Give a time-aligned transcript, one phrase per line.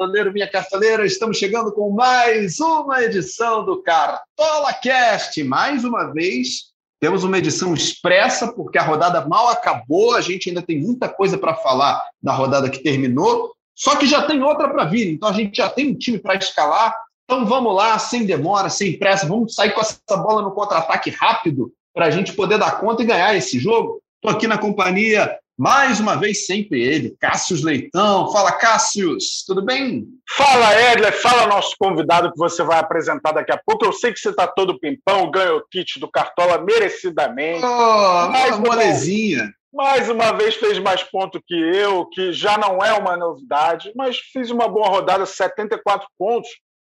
[0.00, 5.44] Cartoleiro, minha cartoleira, estamos chegando com mais uma edição do Cartola Cast.
[5.44, 10.62] Mais uma vez, temos uma edição expressa, porque a rodada mal acabou, a gente ainda
[10.62, 14.86] tem muita coisa para falar da rodada que terminou, só que já tem outra para
[14.86, 16.96] vir, então a gente já tem um time para escalar.
[17.24, 21.74] Então vamos lá, sem demora, sem pressa, vamos sair com essa bola no contra-ataque rápido
[21.92, 24.00] para a gente poder dar conta e ganhar esse jogo.
[24.16, 28.32] Estou aqui na companhia mais uma vez, sempre ele, Cássio Leitão.
[28.32, 30.06] Fala, Cássio, tudo bem?
[30.26, 31.12] Fala, Edler.
[31.12, 33.84] Fala, nosso convidado que você vai apresentar daqui a pouco.
[33.84, 37.62] Eu sei que você está todo pimpão, ganhou o kit do Cartola merecidamente.
[37.62, 39.52] Oh, mais uma molezinha.
[39.70, 44.16] Mais uma vez fez mais ponto que eu, que já não é uma novidade, mas
[44.16, 46.48] fiz uma boa rodada, 74 pontos,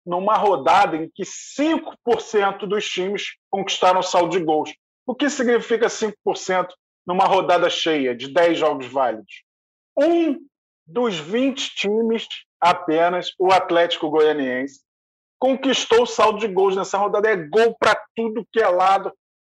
[0.04, 4.71] numa rodada em que 5% dos times conquistaram saldo de gols.
[5.06, 6.68] O que significa 5%?
[7.06, 9.43] Numa rodada cheia de 10 jogos válidos.
[9.96, 10.38] Um
[10.87, 12.26] dos 20 times
[12.60, 14.80] apenas, o Atlético Goianiense,
[15.38, 17.30] conquistou o saldo de gols nessa rodada.
[17.30, 19.12] É gol para tudo que é lado.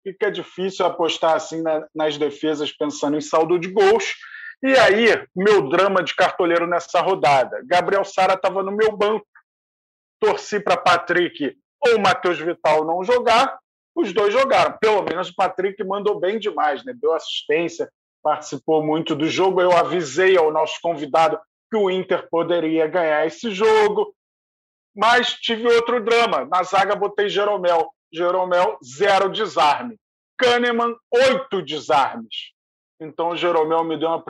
[0.03, 4.13] Fica difícil apostar assim na, nas defesas pensando em saldo de gols.
[4.63, 7.63] E aí, meu drama de cartoleiro nessa rodada.
[7.65, 9.25] Gabriel Sara estava no meu banco.
[10.19, 13.59] Torci para Patrick ou Matheus Vital não jogar
[13.95, 14.77] os dois jogaram.
[14.79, 16.93] Pelo menos o Patrick mandou bem demais, né?
[16.93, 17.91] deu assistência,
[18.23, 19.61] participou muito do jogo.
[19.61, 21.39] Eu avisei ao nosso convidado
[21.69, 24.13] que o Inter poderia ganhar esse jogo,
[24.95, 26.45] mas tive outro drama.
[26.45, 27.89] Na zaga botei Jeromel.
[28.13, 29.97] Jeromel, zero desarme.
[30.37, 32.51] Kahneman, oito desarmes.
[32.99, 34.23] Então o Jeromel me deu uma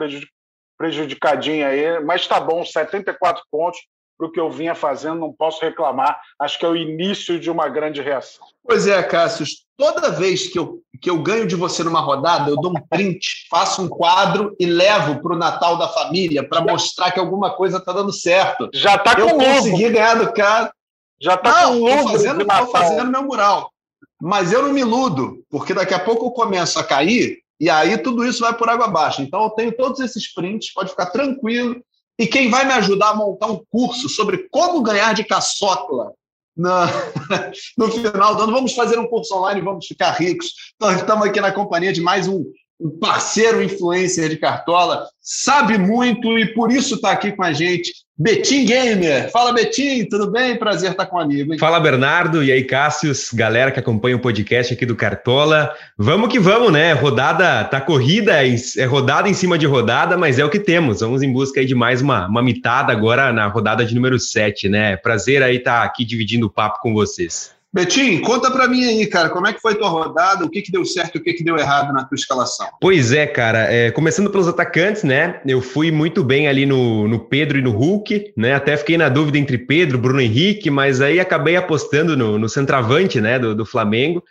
[0.78, 3.80] prejudicadinha aí, mas tá bom, 74 pontos
[4.22, 6.20] para o que eu vinha fazendo, não posso reclamar.
[6.38, 8.46] Acho que é o início de uma grande reação.
[8.64, 9.44] Pois é, Cássio.
[9.76, 13.48] Toda vez que eu, que eu ganho de você numa rodada, eu dou um print,
[13.50, 17.78] faço um quadro e levo para o Natal da família para mostrar que alguma coisa
[17.78, 18.70] está dando certo.
[18.72, 20.72] Já está com Eu consegui ganhar do cara.
[21.20, 23.72] Já está com Estou fazendo, tô fazendo meu mural.
[24.20, 27.98] Mas eu não me iludo, porque daqui a pouco eu começo a cair e aí
[27.98, 29.20] tudo isso vai por água abaixo.
[29.20, 31.82] Então eu tenho todos esses prints, pode ficar tranquilo
[32.22, 36.12] e quem vai me ajudar a montar um curso sobre como ganhar de caçocla
[36.56, 36.86] na,
[37.76, 40.52] no final do ano, vamos fazer um curso online e vamos ficar ricos.
[40.76, 42.44] Então, estamos aqui na companhia de mais um,
[42.80, 47.92] um parceiro influencer de Cartola, sabe muito e por isso está aqui com a gente,
[48.22, 49.32] Betim Gamer.
[49.32, 50.56] Fala, Betim, tudo bem?
[50.56, 51.52] Prazer estar com o amigo.
[51.52, 51.58] Hein?
[51.58, 52.44] Fala, Bernardo.
[52.44, 55.74] E aí, Cássius, galera que acompanha o podcast aqui do Cartola.
[55.98, 56.92] Vamos que vamos, né?
[56.92, 61.00] Rodada tá corrida, é rodada em cima de rodada, mas é o que temos.
[61.00, 64.68] Vamos em busca aí de mais uma, uma mitada agora na rodada de número 7,
[64.68, 64.96] né?
[64.96, 67.50] Prazer aí estar aqui dividindo o papo com vocês.
[67.74, 70.70] Betinho, conta para mim aí, cara, como é que foi tua rodada, o que, que
[70.70, 72.68] deu certo e o que, que deu errado na tua escalação?
[72.78, 77.18] Pois é, cara, é, começando pelos atacantes, né, eu fui muito bem ali no, no
[77.18, 81.18] Pedro e no Hulk, né, até fiquei na dúvida entre Pedro, Bruno Henrique, mas aí
[81.18, 84.22] acabei apostando no, no centroavante, né, do, do Flamengo.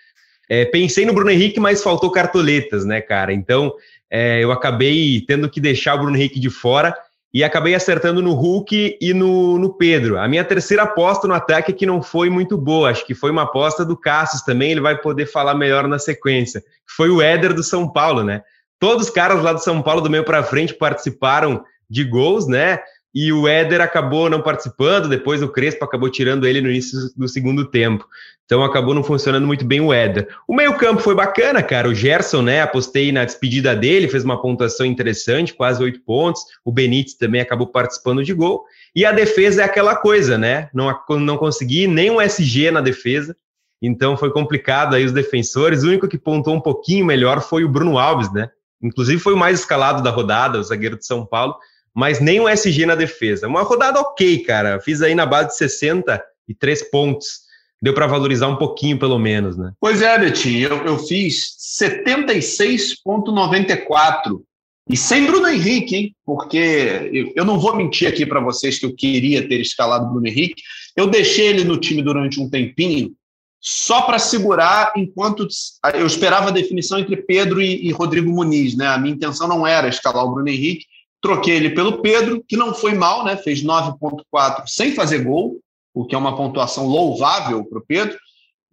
[0.47, 3.73] É, pensei no Bruno Henrique, mas faltou cartoletas, né, cara, então
[4.07, 6.95] é, eu acabei tendo que deixar o Bruno Henrique de fora,
[7.33, 10.19] e acabei acertando no Hulk e no, no Pedro.
[10.19, 13.43] A minha terceira aposta no ataque que não foi muito boa, acho que foi uma
[13.43, 16.61] aposta do Cassius também, ele vai poder falar melhor na sequência.
[16.95, 18.41] Foi o Éder do São Paulo, né?
[18.79, 22.79] Todos os caras lá do São Paulo do meio para frente participaram de gols, né?
[23.13, 27.27] E o Éder acabou não participando, depois o Crespo acabou tirando ele no início do
[27.27, 28.07] segundo tempo.
[28.45, 30.27] Então acabou não funcionando muito bem o Éder.
[30.47, 31.89] O meio-campo foi bacana, cara.
[31.89, 32.61] O Gerson, né?
[32.61, 36.41] Apostei na despedida dele, fez uma pontuação interessante, quase oito pontos.
[36.63, 38.65] O Benítez também acabou participando de gol.
[38.95, 40.69] E a defesa é aquela coisa, né?
[40.73, 43.35] Não, não consegui nem um SG na defesa.
[43.81, 45.83] Então foi complicado aí os defensores.
[45.83, 48.49] O único que pontou um pouquinho melhor foi o Bruno Alves, né?
[48.81, 51.55] Inclusive foi o mais escalado da rodada, o zagueiro de São Paulo
[51.95, 53.47] mas nem um SG na defesa.
[53.47, 54.79] Uma rodada ok, cara.
[54.79, 57.41] Fiz aí na base de 63 pontos.
[57.81, 59.73] Deu para valorizar um pouquinho, pelo menos, né?
[59.79, 60.69] Pois é, Betinho.
[60.69, 64.41] Eu, eu fiz 76,94.
[64.89, 66.15] E sem Bruno Henrique, hein?
[66.25, 70.27] Porque eu, eu não vou mentir aqui para vocês que eu queria ter escalado Bruno
[70.27, 70.61] Henrique.
[70.95, 73.13] Eu deixei ele no time durante um tempinho,
[73.59, 75.47] só para segurar enquanto
[75.93, 78.87] eu esperava a definição entre Pedro e, e Rodrigo Muniz, né?
[78.87, 80.85] A minha intenção não era escalar o Bruno Henrique,
[81.21, 83.37] Troquei ele pelo Pedro, que não foi mal, né?
[83.37, 85.59] Fez 9,4 sem fazer gol,
[85.93, 88.17] o que é uma pontuação louvável para o Pedro.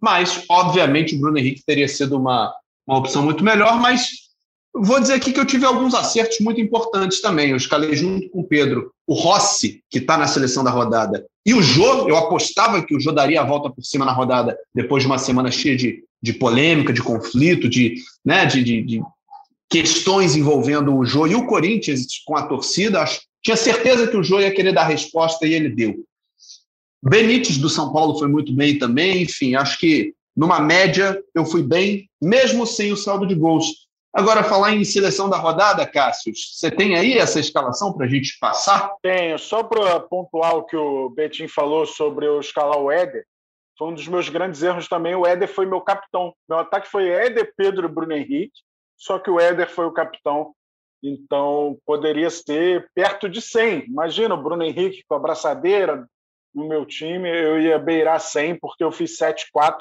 [0.01, 2.53] Mas, obviamente, o Bruno Henrique teria sido uma,
[2.87, 3.79] uma opção muito melhor.
[3.79, 4.29] Mas
[4.73, 7.51] vou dizer aqui que eu tive alguns acertos muito importantes também.
[7.51, 11.53] Eu escalei junto com o Pedro o Rossi, que está na seleção da rodada, e
[11.53, 12.07] o Jô.
[12.07, 15.17] Eu apostava que o Jô daria a volta por cima na rodada depois de uma
[15.17, 19.01] semana cheia de, de polêmica, de conflito, de, né, de, de, de
[19.69, 23.03] questões envolvendo o Jô e o Corinthians com a torcida.
[23.41, 26.03] Tinha certeza que o Jô ia querer dar resposta e ele deu.
[27.01, 31.63] Benítez do São Paulo foi muito bem também, enfim, acho que numa média eu fui
[31.63, 33.87] bem, mesmo sem o saldo de gols.
[34.13, 38.37] Agora, falar em seleção da rodada, Cássio, você tem aí essa escalação para a gente
[38.39, 38.91] passar?
[39.03, 39.37] Tenho.
[39.37, 43.23] Só para pontuar o que o Betim falou sobre eu escalar o Éder,
[43.77, 45.15] foi um dos meus grandes erros também.
[45.15, 46.33] O Éder foi meu capitão.
[46.49, 48.59] Meu ataque foi Éder, Pedro e Bruno Henrique,
[48.99, 50.53] só que o Éder foi o capitão.
[51.01, 53.85] Então, poderia ser perto de 100.
[53.85, 56.05] Imagina o Bruno Henrique com a braçadeira
[56.53, 59.77] no meu time, eu ia beirar 100 porque eu fiz 7-4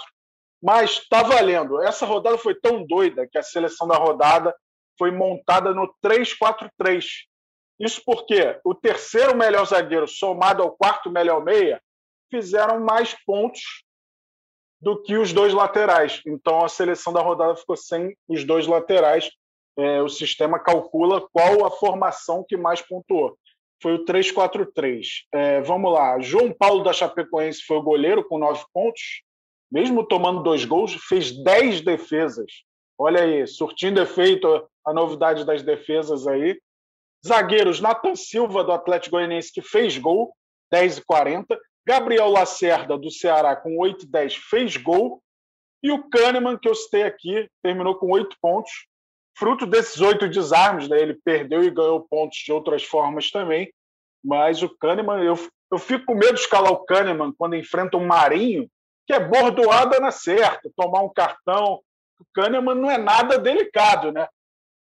[0.63, 1.81] mas está valendo.
[1.83, 4.55] Essa rodada foi tão doida que a seleção da rodada
[4.99, 7.05] foi montada no 3-4-3.
[7.79, 11.81] Isso porque o terceiro melhor zagueiro, somado ao quarto melhor meia,
[12.29, 13.85] fizeram mais pontos
[14.81, 16.21] do que os dois laterais.
[16.27, 19.31] Então a seleção da rodada ficou sem os dois laterais.
[19.77, 23.37] É, o sistema calcula qual a formação que mais pontuou.
[23.81, 25.07] Foi o 3-4-3.
[25.33, 26.19] É, vamos lá.
[26.21, 29.23] João Paulo da Chapecoense foi o goleiro com nove pontos
[29.71, 32.51] mesmo tomando dois gols, fez dez defesas.
[32.99, 36.59] Olha aí, surtindo efeito a novidade das defesas aí.
[37.27, 40.35] Zagueiros, Nathan Silva, do Atlético Goianiense, que fez gol,
[40.73, 41.61] 10 e 40.
[41.89, 45.23] Gabriel Lacerda, do Ceará, com 8 e 10, fez gol.
[45.83, 48.71] E o Kahneman, que eu citei aqui, terminou com 8 pontos.
[49.39, 51.01] Fruto desses oito desarmes, né?
[51.01, 53.73] ele perdeu e ganhou pontos de outras formas também.
[54.23, 55.39] Mas o Kahneman, eu,
[55.73, 58.69] eu fico com medo de escalar o Kahneman quando enfrenta um Marinho,
[59.07, 61.81] que é bordoada na certa, tomar um cartão.
[62.21, 64.29] O Kahneman não é nada delicado, né?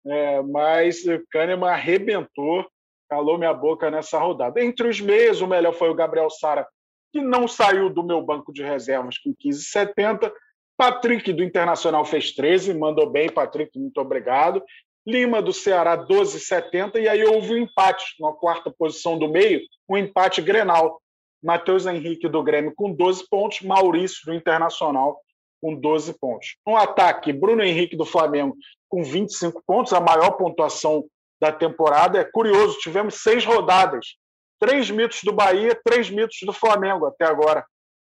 [0.06, 2.69] É, mas o Kahneman arrebentou,
[3.09, 4.62] calou minha boca nessa rodada.
[4.62, 6.68] Entre os meios, o melhor foi o Gabriel Sara,
[7.11, 10.31] que não saiu do meu banco de reservas com 15,70.
[10.77, 14.63] Patrick do Internacional fez 13, mandou bem, Patrick, muito obrigado.
[15.05, 16.95] Lima do Ceará, 12,70.
[16.99, 21.01] E aí houve um empate na quarta posição do meio, um empate Grenal.
[21.43, 25.19] Matheus Henrique do Grêmio com 12 pontos, Maurício do Internacional
[25.61, 26.55] com 12 pontos.
[26.65, 28.55] No ataque, Bruno Henrique do Flamengo
[28.89, 31.05] com 25 pontos, a maior pontuação
[31.39, 32.19] da temporada.
[32.19, 34.15] É curioso, tivemos seis rodadas.
[34.61, 37.65] Três mitos do Bahia, três mitos do Flamengo até agora.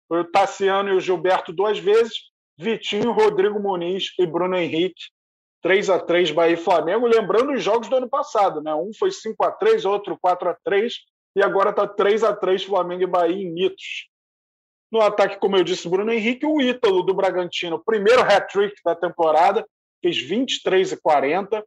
[0.07, 2.13] Foi o Tassiano e o Gilberto duas vezes,
[2.59, 5.03] Vitinho, Rodrigo Muniz e Bruno Henrique.
[5.63, 8.75] 3 a 3 Bahia e Flamengo, lembrando os jogos do ano passado, né?
[8.75, 10.93] Um foi 5 a 3, outro 4 a 3
[11.35, 14.11] e agora está 3 a 3 Flamengo e Bahia em mitos.
[14.93, 19.67] No ataque, como eu disse, Bruno Henrique, o Ítalo do Bragantino, primeiro hat-trick da temporada,
[20.03, 21.65] fez 23 e 40.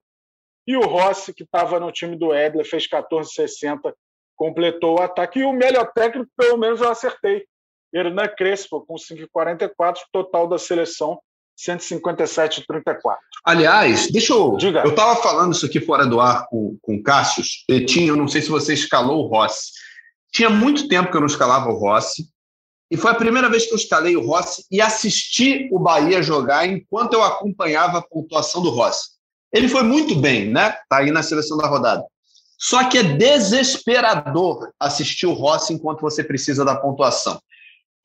[0.67, 3.95] E o Rossi, que estava no time do Edler, fez 14 e 60,
[4.37, 5.39] completou o ataque.
[5.39, 7.43] E o melhor técnico, pelo menos, eu acertei.
[7.93, 11.19] Hernan Crespo, com 5,44, total da seleção,
[11.57, 13.15] 157,34.
[13.43, 14.55] Aliás, deixa eu.
[14.57, 14.83] Diga.
[14.83, 17.43] Eu estava falando isso aqui fora do ar com, com o Cássio.
[17.85, 19.71] Tinha, eu não sei se você escalou o Rossi.
[20.31, 22.27] Tinha muito tempo que eu não escalava o Rossi.
[22.91, 26.67] E foi a primeira vez que eu escalei o Rossi e assisti o Bahia jogar
[26.67, 29.17] enquanto eu acompanhava a pontuação do Rossi.
[29.51, 30.77] Ele foi muito bem, né?
[30.89, 32.05] Tá aí na seleção da rodada.
[32.57, 37.39] Só que é desesperador assistir o Rossi enquanto você precisa da pontuação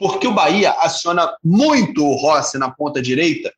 [0.03, 3.53] porque o Bahia aciona muito o Rossi na ponta direita.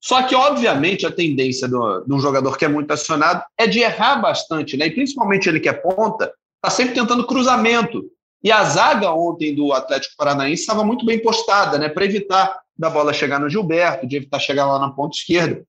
[0.00, 4.16] Só que, obviamente, a tendência de um jogador que é muito acionado é de errar
[4.16, 4.86] bastante, né?
[4.86, 8.04] E principalmente ele que é ponta, está sempre tentando cruzamento.
[8.40, 11.88] E a zaga ontem do Atlético Paranaense estava muito bem postada, né?
[11.88, 15.64] Para evitar da bola chegar no Gilberto, de evitar chegar lá na ponta esquerda.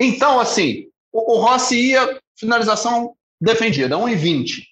[0.00, 4.62] Então, assim, o Rossi ia, finalização defendida, 1,20.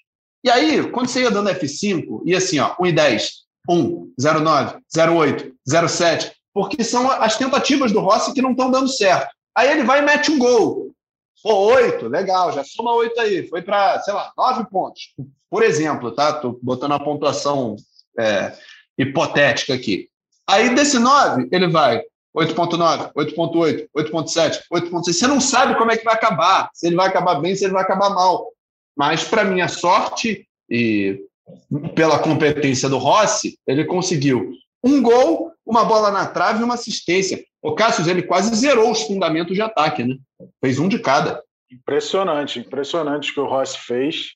[0.44, 3.46] E aí, quando você ia dando F5, ia assim, ó, 1,10.
[3.68, 5.54] 1, 09, 08,
[5.88, 9.28] 07, porque são as tentativas do Rossi que não estão dando certo.
[9.54, 10.92] Aí ele vai e mete um gol.
[11.42, 13.48] Pô, 8, legal, já soma 8 aí.
[13.48, 15.14] Foi para, sei lá, 9 pontos.
[15.50, 16.32] Por exemplo, tá?
[16.32, 17.76] Tô botando a pontuação
[18.18, 18.52] é,
[18.96, 20.08] hipotética aqui.
[20.46, 22.02] Aí desse 9, ele vai
[22.36, 25.04] 8.9, 8.8, 8.7, 8.6.
[25.04, 26.70] Você não sabe como é que vai acabar.
[26.74, 28.52] Se ele vai acabar bem, se ele vai acabar mal.
[28.96, 31.20] Mas, para minha sorte, e
[31.94, 37.44] pela competência do Rossi, ele conseguiu um gol, uma bola na trave e uma assistência.
[37.62, 40.16] O Cássio, ele quase zerou os fundamentos de ataque, né?
[40.60, 41.42] Fez um de cada.
[41.70, 44.34] Impressionante, impressionante o que o Rossi fez.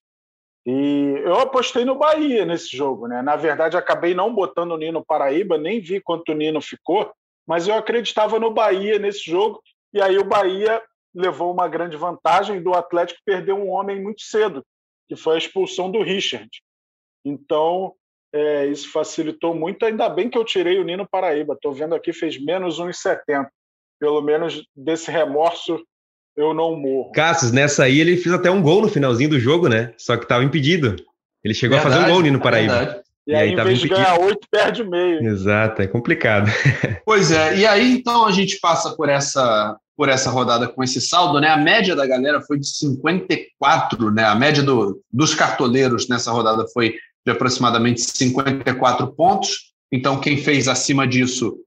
[0.66, 3.22] E eu apostei no Bahia nesse jogo, né?
[3.22, 7.10] Na verdade, acabei não botando o Nino Paraíba, nem vi quanto o Nino ficou,
[7.46, 9.62] mas eu acreditava no Bahia nesse jogo.
[9.92, 10.82] E aí o Bahia
[11.14, 14.64] levou uma grande vantagem do Atlético perder um homem muito cedo,
[15.08, 16.48] que foi a expulsão do Richard.
[17.24, 17.94] Então,
[18.32, 19.84] é, isso facilitou muito.
[19.84, 21.54] Ainda bem que eu tirei o Nino Paraíba.
[21.54, 23.48] Estou vendo aqui, fez menos 1,70.
[23.98, 25.82] Pelo menos desse remorso
[26.36, 27.12] eu não morro.
[27.12, 29.92] Cassius, nessa aí ele fez até um gol no finalzinho do jogo, né?
[29.98, 30.96] Só que estava impedido.
[31.44, 32.78] Ele chegou verdade, a fazer um gol no Paraíba.
[32.78, 33.09] Verdade.
[33.30, 35.22] E, e aí, aí, em vez de ganhar oito, perde meio.
[35.24, 36.50] Exato, é complicado.
[37.04, 41.00] Pois é, e aí então a gente passa por essa por essa rodada com esse
[41.00, 41.48] saldo, né?
[41.48, 44.24] A média da galera foi de 54, né?
[44.24, 46.94] A média do, dos cartoleiros nessa rodada foi
[47.26, 49.72] de aproximadamente 54 pontos.
[49.92, 51.58] Então, quem fez acima disso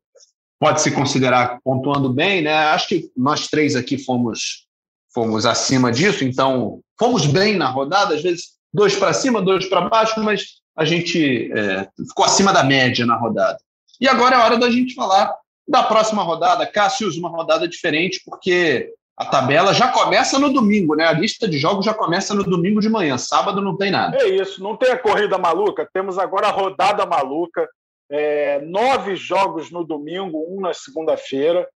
[0.59, 2.53] pode se considerar pontuando bem, né?
[2.53, 4.65] Acho que nós três aqui fomos
[5.13, 9.87] fomos acima disso, então fomos bem na rodada, às vezes dois para cima, dois para
[9.87, 13.59] baixo, mas a gente é, ficou acima da média na rodada.
[13.99, 15.33] E agora é hora da gente falar
[15.67, 16.65] da próxima rodada.
[16.65, 21.05] Cássio, uma rodada diferente, porque a tabela já começa no domingo, né?
[21.05, 23.17] A lista de jogos já começa no domingo de manhã.
[23.17, 24.17] Sábado não tem nada.
[24.17, 25.87] É isso, não tem a corrida maluca.
[25.93, 27.69] Temos agora a rodada maluca.
[28.09, 31.67] É, nove jogos no domingo, um na segunda-feira.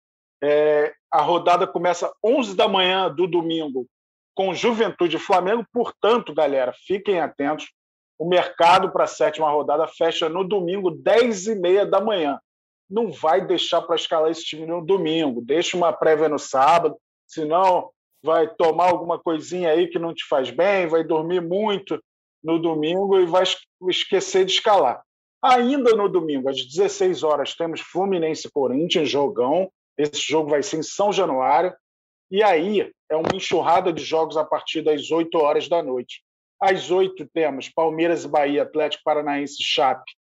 [0.44, 3.88] É, a rodada começa 11 da manhã do domingo
[4.36, 5.66] com Juventude e Flamengo.
[5.72, 7.68] Portanto, galera, fiquem atentos.
[8.20, 12.40] O mercado para a sétima rodada fecha no domingo, 10 e meia da manhã.
[12.90, 15.42] Não vai deixar para escalar esse time no domingo.
[15.42, 16.98] Deixa uma prévia no sábado,
[17.28, 17.90] senão
[18.24, 22.02] vai tomar alguma coisinha aí que não te faz bem, vai dormir muito
[22.44, 23.44] no domingo e vai
[23.90, 25.02] esquecer de escalar.
[25.44, 29.72] Ainda no domingo, às 16 horas, temos Fluminense Corinthians, jogão.
[29.98, 31.74] Esse jogo vai ser em São Januário.
[32.30, 36.24] E aí é uma enxurrada de jogos a partir das 8 horas da noite.
[36.60, 40.12] Às oito temos Palmeiras e Bahia, Atlético Paranaense, Chape,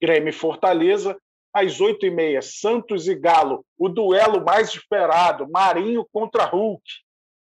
[0.00, 1.16] Grêmio e Fortaleza.
[1.52, 6.82] Às oito e meia, Santos e Galo, o duelo mais esperado, Marinho contra Hulk.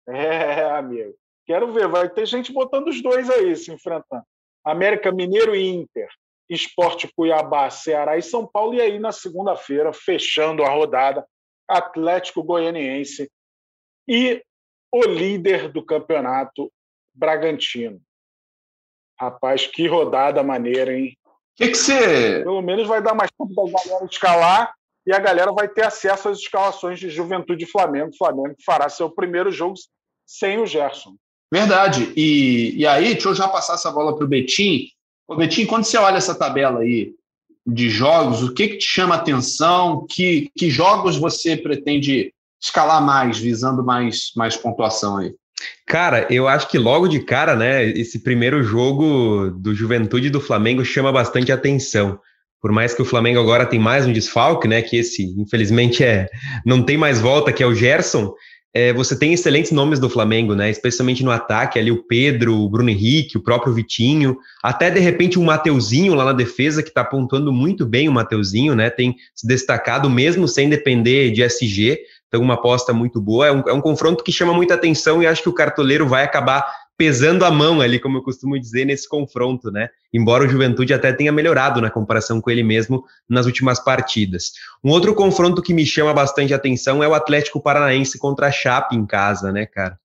[0.09, 1.15] É, amigo.
[1.47, 4.25] Quero ver, vai ter gente botando os dois aí se enfrentando.
[4.65, 6.09] América Mineiro e Inter,
[6.49, 8.75] Esporte Cuiabá, Ceará e São Paulo.
[8.75, 11.27] E aí, na segunda-feira, fechando a rodada,
[11.69, 13.31] Atlético Goianiense
[14.09, 14.43] e
[14.91, 16.73] o líder do campeonato,
[17.15, 18.01] Bragantino.
[19.21, 21.17] Rapaz, que rodada maneira, hein?
[21.25, 22.43] O que, que você.
[22.45, 24.73] Pelo menos vai dar mais tempo da galera escalar
[25.07, 28.11] e a galera vai ter acesso às escalações de Juventude e Flamengo.
[28.11, 29.75] O Flamengo fará seu primeiro jogo
[30.27, 31.17] sem o Gerson.
[31.53, 32.13] Verdade.
[32.17, 34.89] E, e aí, deixa eu já passar essa bola para o Betim.
[35.27, 37.15] Ô, Betim, quando você olha essa tabela aí
[37.67, 40.07] de jogos, o que, que te chama a atenção?
[40.09, 42.33] Que, que jogos você pretende
[42.63, 45.35] escalar mais, visando mais, mais pontuação aí?
[45.87, 50.85] Cara, eu acho que logo de cara, né, esse primeiro jogo do Juventude do Flamengo
[50.85, 52.19] chama bastante atenção.
[52.61, 56.29] Por mais que o Flamengo agora tem mais um desfalque, né, que esse, infelizmente, é
[56.67, 58.35] não tem mais volta, que é o Gerson,
[58.75, 62.69] é, você tem excelentes nomes do Flamengo, né, especialmente no ataque, ali o Pedro, o
[62.69, 67.03] Bruno Henrique, o próprio Vitinho, até de repente um Mateuzinho lá na defesa, que está
[67.03, 71.99] pontuando muito bem o Mateuzinho, né, tem se destacado mesmo sem depender de SG,
[72.29, 73.47] então, uma aposta muito boa.
[73.47, 76.23] É um, é um confronto que chama muita atenção e acho que o cartoleiro vai
[76.23, 79.89] acabar pesando a mão ali, como eu costumo dizer, nesse confronto, né?
[80.13, 84.53] Embora o Juventude até tenha melhorado na comparação com ele mesmo nas últimas partidas.
[84.83, 88.97] Um outro confronto que me chama bastante atenção é o Atlético Paranaense contra a Chape
[88.97, 89.97] em casa, né, cara?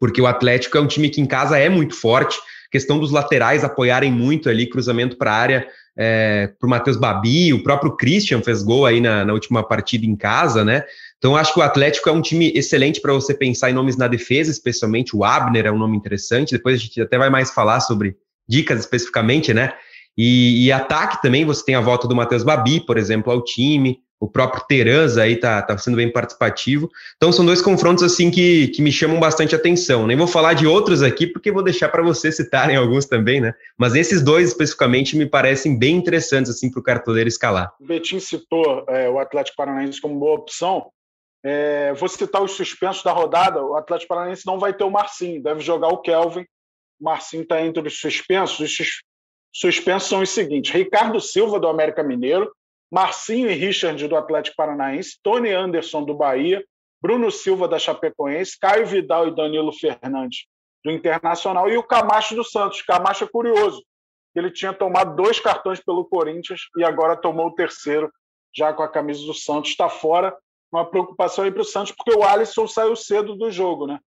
[0.00, 2.36] Porque o Atlético é um time que em casa é muito forte,
[2.70, 7.52] questão dos laterais apoiarem muito ali, cruzamento para a área, é, para o Matheus Babi,
[7.52, 10.84] o próprio Christian fez gol aí na, na última partida em casa, né?
[11.18, 14.06] Então, acho que o Atlético é um time excelente para você pensar em nomes na
[14.06, 16.52] defesa, especialmente o Abner é um nome interessante.
[16.52, 18.16] Depois a gente até vai mais falar sobre
[18.48, 19.74] dicas especificamente, né?
[20.16, 24.00] E, e ataque também, você tem a volta do Matheus Babi, por exemplo, ao time.
[24.20, 26.88] O próprio Teranza aí tá, tá sendo bem participativo.
[27.16, 30.08] Então, são dois confrontos assim que, que me chamam bastante atenção.
[30.08, 33.54] Nem vou falar de outros aqui, porque vou deixar para vocês citarem alguns também, né?
[33.76, 37.72] Mas esses dois especificamente me parecem bem interessantes assim para o cartoleiro escalar.
[37.80, 40.90] O Betim citou é, o Atlético Paranaense como boa opção.
[41.50, 43.64] É, vou citar os suspensos da rodada.
[43.64, 46.42] O Atlético Paranaense não vai ter o Marcinho, deve jogar o Kelvin.
[47.00, 48.60] O Marcinho está entre os suspensos.
[48.60, 49.00] Os
[49.50, 52.52] suspensos são os seguintes: Ricardo Silva, do América Mineiro,
[52.92, 56.62] Marcinho e Richard, do Atlético Paranaense, Tony Anderson, do Bahia,
[57.00, 60.44] Bruno Silva, da Chapecoense, Caio Vidal e Danilo Fernandes,
[60.84, 62.82] do Internacional, e o Camacho do Santos.
[62.82, 63.82] Camacho é curioso.
[64.34, 68.12] Ele tinha tomado dois cartões pelo Corinthians e agora tomou o terceiro,
[68.54, 69.70] já com a camisa do Santos.
[69.70, 70.36] Está fora
[70.72, 73.98] uma preocupação aí para o Santos, porque o Alisson saiu cedo do jogo, né?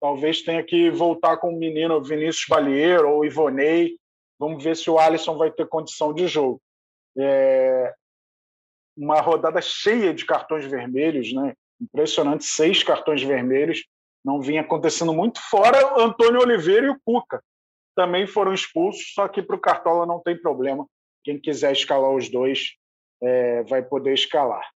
[0.00, 3.96] Talvez tenha que voltar com o menino Vinícius Balieiro ou Ivonei.
[4.38, 6.60] Vamos ver se o Alisson vai ter condição de jogo.
[7.18, 7.94] É
[8.96, 11.54] uma rodada cheia de cartões vermelhos, né?
[11.80, 13.84] Impressionante, seis cartões vermelhos.
[14.24, 15.40] Não vinha acontecendo muito.
[15.40, 17.42] Fora Antônio Oliveira e o Cuca.
[17.94, 20.86] Também foram expulsos, só que para o Cartola não tem problema.
[21.24, 22.74] Quem quiser escalar os dois
[23.22, 24.68] é, vai poder escalar.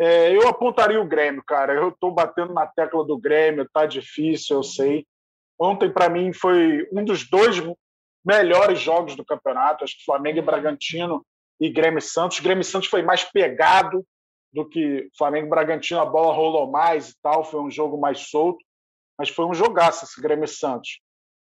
[0.00, 1.74] É, eu apontaria o Grêmio, cara.
[1.74, 5.06] Eu estou batendo na tecla do Grêmio, tá difícil, eu sei.
[5.60, 7.62] Ontem, para mim, foi um dos dois
[8.24, 9.84] melhores jogos do campeonato.
[9.84, 11.22] Acho que Flamengo e Bragantino
[11.60, 12.40] e Grêmio Santos.
[12.40, 14.02] Grêmio Santos foi mais pegado
[14.50, 18.30] do que Flamengo e Bragantino, a bola rolou mais e tal, foi um jogo mais
[18.30, 18.58] solto,
[19.16, 20.98] mas foi um jogaço esse Grêmio Santos.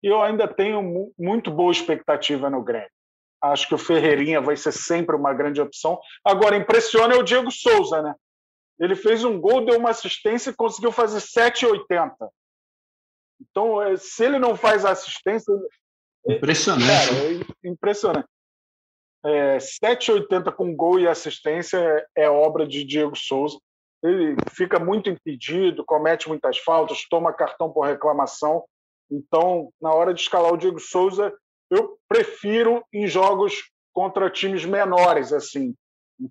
[0.02, 2.88] E eu ainda tenho muito boa expectativa no Grêmio.
[3.42, 6.00] Acho que o Ferreirinha vai ser sempre uma grande opção.
[6.24, 8.14] Agora, impressiona o Diego Souza, né?
[8.78, 12.12] Ele fez um gol, deu uma assistência e conseguiu fazer 7,80.
[13.40, 15.52] Então, é, se ele não faz assistência.
[16.26, 16.86] Impressionante.
[16.86, 18.28] Cara, é impressionante.
[19.24, 23.58] É, 7,80 com gol e assistência é, é obra de Diego Souza.
[24.02, 28.64] Ele fica muito impedido, comete muitas faltas, toma cartão por reclamação.
[29.10, 31.32] Então, na hora de escalar o Diego Souza,
[31.70, 35.74] eu prefiro em jogos contra times menores, assim,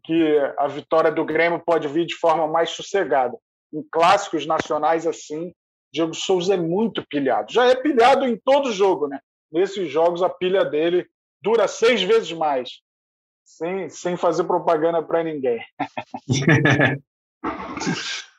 [0.03, 3.37] que a vitória do Grêmio pode vir de forma mais sossegada.
[3.73, 5.53] Em clássicos nacionais, assim,
[5.91, 7.51] Diego Souza é muito pilhado.
[7.51, 9.19] Já é pilhado em todo jogo, né?
[9.51, 11.05] Nesses jogos, a pilha dele
[11.41, 12.79] dura seis vezes mais,
[13.43, 15.59] sem, sem fazer propaganda para ninguém.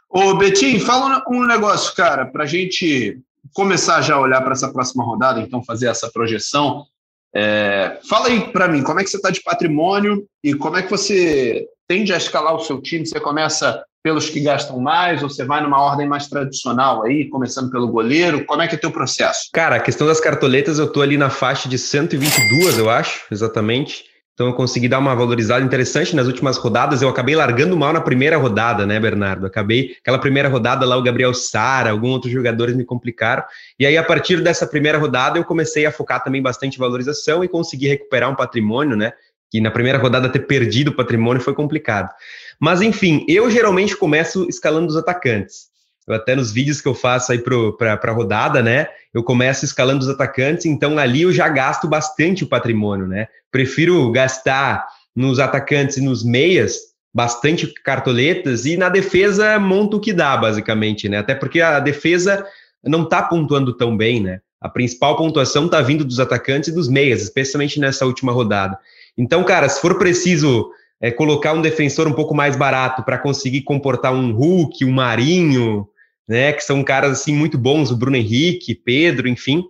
[0.08, 3.20] Ô, Betinho, fala um negócio, cara, para a gente
[3.52, 6.86] começar já a olhar para essa próxima rodada, então fazer essa projeção.
[7.34, 10.82] É, fala aí para mim, como é que você está de patrimônio e como é
[10.82, 13.06] que você tende a escalar o seu time?
[13.06, 17.70] Você começa pelos que gastam mais ou você vai numa ordem mais tradicional aí, começando
[17.70, 18.44] pelo goleiro?
[18.44, 19.48] Como é que é o teu processo?
[19.52, 24.04] Cara, a questão das cartoletas, eu tô ali na faixa de 122, eu acho, exatamente.
[24.34, 27.00] Então eu consegui dar uma valorizada interessante nas últimas rodadas.
[27.00, 29.46] Eu acabei largando mal na primeira rodada, né, Bernardo?
[29.46, 33.44] Acabei aquela primeira rodada lá o Gabriel Sara, alguns outros jogadores me complicaram.
[33.78, 37.48] E aí a partir dessa primeira rodada eu comecei a focar também bastante valorização e
[37.48, 39.12] consegui recuperar um patrimônio, né?
[39.52, 42.10] Que na primeira rodada ter perdido o patrimônio foi complicado.
[42.58, 45.73] Mas enfim, eu geralmente começo escalando os atacantes.
[46.06, 48.88] Eu até nos vídeos que eu faço aí para a rodada, né?
[49.12, 53.28] Eu começo escalando os atacantes, então ali eu já gasto bastante o patrimônio, né?
[53.50, 54.86] Prefiro gastar
[55.16, 61.08] nos atacantes e nos meias bastante cartoletas e na defesa monto o que dá, basicamente,
[61.08, 61.18] né?
[61.18, 62.44] Até porque a defesa
[62.82, 64.40] não está pontuando tão bem, né?
[64.60, 68.78] A principal pontuação está vindo dos atacantes e dos meias, especialmente nessa última rodada.
[69.16, 73.62] Então, cara, se for preciso é, colocar um defensor um pouco mais barato para conseguir
[73.62, 75.86] comportar um Hulk, um Marinho,
[76.28, 79.64] né, que são caras assim muito bons, o Bruno Henrique, Pedro, enfim.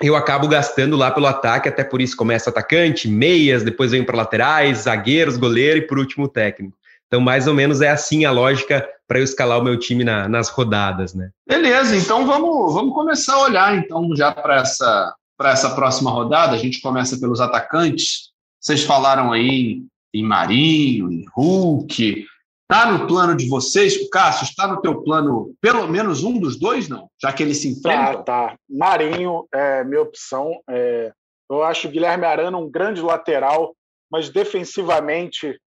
[0.00, 4.16] Eu acabo gastando lá pelo ataque, até por isso começa atacante, meias, depois vem para
[4.16, 6.76] laterais, zagueiros, goleiro e por último técnico.
[7.06, 10.28] Então, mais ou menos é assim a lógica para eu escalar o meu time na,
[10.28, 11.30] nas rodadas, né?
[11.46, 16.54] Beleza, então vamos, vamos começar a olhar então já para essa, essa próxima rodada.
[16.54, 18.30] A gente começa pelos atacantes.
[18.60, 19.82] Vocês falaram aí
[20.14, 22.26] em Marinho, em Hulk,
[22.70, 23.96] Está no plano de vocês?
[23.96, 27.10] O Cássio, está no teu plano pelo menos um dos dois, não?
[27.20, 28.22] Já que eles se enfrentam?
[28.22, 28.58] Tá, tá.
[28.68, 30.62] Marinho é minha opção.
[30.70, 31.12] É,
[31.50, 33.74] eu acho o Guilherme Arana um grande lateral,
[34.08, 35.60] mas defensivamente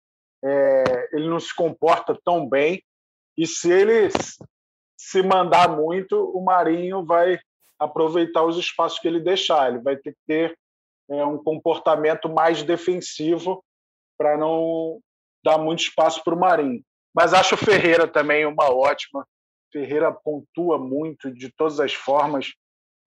[0.46, 2.84] é, ele não se comporta tão bem.
[3.36, 4.10] E se ele
[4.96, 7.40] se mandar muito, o Marinho vai
[7.80, 9.72] aproveitar os espaços que ele deixar.
[9.72, 10.56] Ele vai ter que ter
[11.10, 13.64] é, um comportamento mais defensivo
[14.20, 15.00] para não
[15.44, 16.84] dar muito espaço para o Marinho.
[17.14, 19.28] Mas acho o Ferreira também uma ótima.
[19.72, 22.54] Ferreira pontua muito de todas as formas.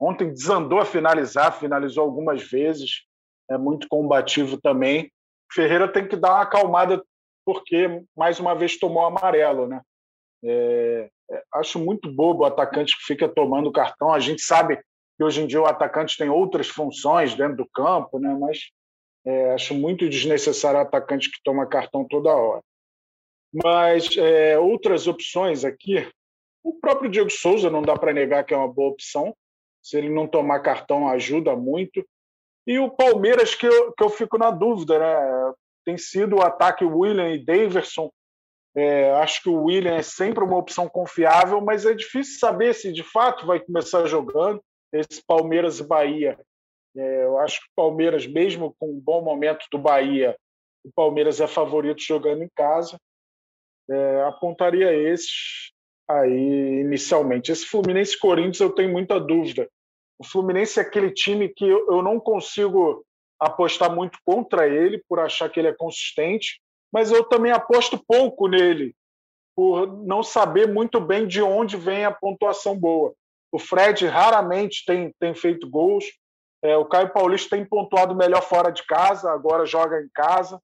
[0.00, 3.04] Ontem desandou a finalizar, finalizou algumas vezes,
[3.48, 5.10] é muito combativo também.
[5.52, 7.02] Ferreira tem que dar uma acalmada
[7.44, 9.82] porque mais uma vez tomou amarelo, né?
[10.42, 14.12] É, é, acho muito bobo o atacante que fica tomando cartão.
[14.12, 14.76] A gente sabe
[15.16, 18.36] que hoje em dia o atacante tem outras funções dentro do campo, né?
[18.38, 18.70] Mas
[19.26, 22.62] é, acho muito desnecessário o atacante que toma cartão toda hora.
[23.62, 26.10] Mas é, outras opções aqui,
[26.64, 29.32] o próprio Diego Souza não dá para negar que é uma boa opção.
[29.80, 32.04] Se ele não tomar cartão, ajuda muito.
[32.66, 35.52] E o Palmeiras, que eu, que eu fico na dúvida, né?
[35.84, 38.10] Tem sido o ataque William e Daverson.
[38.74, 42.90] É, acho que o William é sempre uma opção confiável, mas é difícil saber se
[42.90, 44.60] de fato vai começar jogando
[44.92, 46.40] esse Palmeiras e Bahia.
[46.96, 50.36] É, eu acho que o Palmeiras, mesmo com um bom momento do Bahia,
[50.82, 52.98] o Palmeiras é favorito jogando em casa
[53.90, 55.72] é, apontaria esses
[56.08, 57.50] aí inicialmente.
[57.50, 59.68] Esse Fluminense Corinthians eu tenho muita dúvida.
[60.18, 63.04] O Fluminense é aquele time que eu, eu não consigo
[63.40, 66.60] apostar muito contra ele por achar que ele é consistente,
[66.92, 68.94] mas eu também aposto pouco nele
[69.56, 73.14] por não saber muito bem de onde vem a pontuação boa.
[73.52, 76.04] O Fred raramente tem, tem feito gols.
[76.62, 80.60] É, o Caio Paulista tem pontuado melhor fora de casa, agora joga em casa.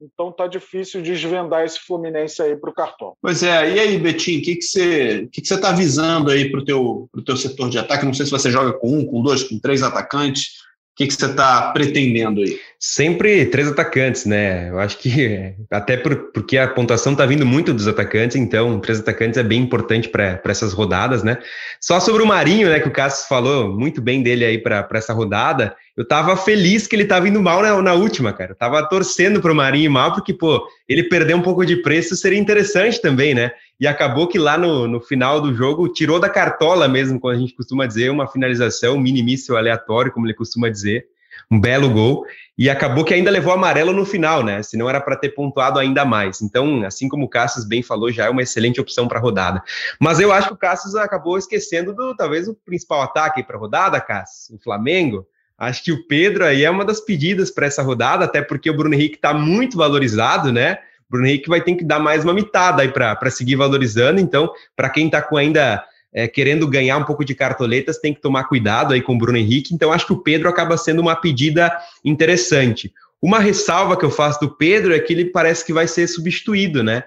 [0.00, 3.14] Então tá difícil desvendar esse Fluminense aí para o cartão.
[3.20, 6.50] Pois é, e aí, Betinho, o que, que você que que você tá visando aí
[6.50, 8.04] para o teu, pro teu setor de ataque?
[8.04, 10.66] Não sei se você joga com um, com dois, com três atacantes.
[10.94, 12.58] que, que você está pretendendo aí?
[12.78, 14.68] Sempre três atacantes, né?
[14.68, 19.00] Eu acho que até por, porque a pontuação está vindo muito dos atacantes, então três
[19.00, 21.38] atacantes é bem importante para essas rodadas, né?
[21.80, 22.80] Só sobre o Marinho, né?
[22.80, 25.74] Que o Cássio falou muito bem dele aí para essa rodada.
[25.96, 28.52] Eu estava feliz que ele estava indo mal na, na última, cara.
[28.52, 32.14] Eu tava torcendo para o Marinho mal, porque, pô, ele perder um pouco de preço
[32.14, 33.52] seria interessante também, né?
[33.80, 37.38] E acabou que lá no, no final do jogo tirou da cartola mesmo, como a
[37.38, 41.06] gente costuma dizer, uma finalização, um minimício aleatório, como ele costuma dizer,
[41.50, 42.26] um belo gol,
[42.58, 44.62] e acabou que ainda levou amarelo no final, né?
[44.62, 46.42] Senão era para ter pontuado ainda mais.
[46.42, 49.62] Então, assim como o Cassius bem falou, já é uma excelente opção para rodada.
[49.98, 53.98] Mas eu acho que o Cassius acabou esquecendo do talvez o principal ataque para rodada,
[53.98, 55.26] Cassius, o Flamengo.
[55.58, 58.76] Acho que o Pedro aí é uma das pedidas para essa rodada, até porque o
[58.76, 60.78] Bruno Henrique está muito valorizado, né?
[61.08, 64.20] Bruno Henrique vai ter que dar mais uma mitada aí para seguir valorizando.
[64.20, 68.20] Então, para quem está com ainda é, querendo ganhar um pouco de cartoletas, tem que
[68.20, 69.74] tomar cuidado aí com o Bruno Henrique.
[69.74, 71.70] Então, acho que o Pedro acaba sendo uma pedida
[72.04, 72.92] interessante.
[73.22, 76.82] Uma ressalva que eu faço do Pedro é que ele parece que vai ser substituído,
[76.82, 77.04] né?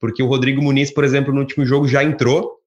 [0.00, 2.61] Porque o Rodrigo Muniz, por exemplo, no último jogo já entrou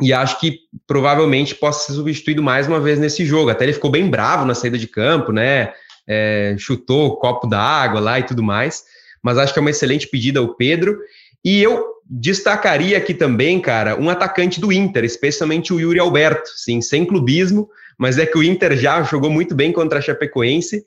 [0.00, 3.50] e acho que provavelmente possa ser substituído mais uma vez nesse jogo.
[3.50, 5.72] Até ele ficou bem bravo na saída de campo, né?
[6.06, 8.84] É, chutou o copo da água lá e tudo mais
[9.24, 11.00] mas acho que é uma excelente pedida o Pedro.
[11.42, 16.82] E eu destacaria aqui também, cara, um atacante do Inter, especialmente o Yuri Alberto, sim,
[16.82, 20.84] sem clubismo, mas é que o Inter já jogou muito bem contra a Chapecoense.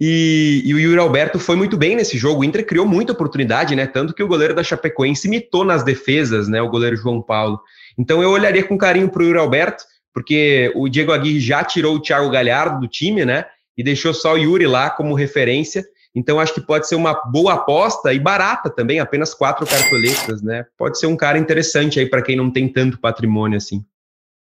[0.00, 2.40] E, e, o Yuri Alberto foi muito bem nesse jogo.
[2.40, 3.86] O Inter criou muita oportunidade, né?
[3.86, 6.62] Tanto que o goleiro da Chapecoense imitou nas defesas, né?
[6.62, 7.60] O goleiro João Paulo.
[7.98, 11.96] Então eu olharia com carinho para o Yuri Alberto, porque o Diego Aguirre já tirou
[11.96, 13.46] o Thiago Galhardo do time, né?
[13.76, 15.84] E deixou só o Yuri lá como referência.
[16.14, 20.66] Então, acho que pode ser uma boa aposta e barata também, apenas quatro cartoletas, né?
[20.76, 23.82] Pode ser um cara interessante aí para quem não tem tanto patrimônio assim.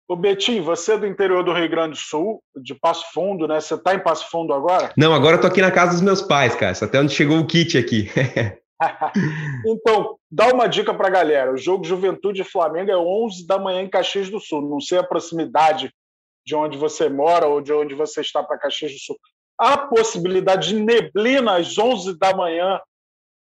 [0.08, 3.62] O Betim, você é do interior do Rio Grande do Sul, de Passo Fundo, né?
[3.62, 4.92] Você está em Passo Fundo agora?
[4.98, 6.76] Não, agora eu tô aqui na casa dos meus pais, cara.
[6.82, 8.10] Até onde chegou o kit aqui.
[9.66, 11.54] então, dá uma dica para a galera.
[11.54, 14.62] O jogo Juventude Flamengo é 11 da manhã em Caxias do Sul.
[14.62, 15.94] Não sei a proximidade
[16.46, 19.18] de onde você mora ou de onde você está para Caxias do Sul
[19.60, 22.80] há possibilidade de neblina às 11 da manhã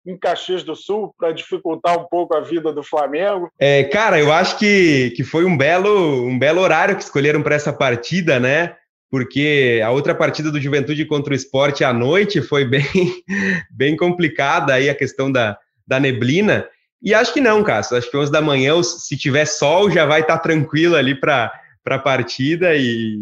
[0.07, 3.49] em Caxias do Sul para dificultar um pouco a vida do Flamengo?
[3.59, 7.55] É, cara, eu acho que, que foi um belo, um belo horário que escolheram para
[7.55, 8.77] essa partida, né?
[9.13, 12.83] Porque a outra partida do Juventude contra o Esporte à noite foi bem,
[13.71, 16.67] bem complicada aí a questão da, da neblina.
[17.03, 17.99] E acho que não, Cássio.
[17.99, 21.53] Acho que 11 da manhã, se tiver sol, já vai estar tá tranquilo ali para
[21.85, 23.19] a partida e,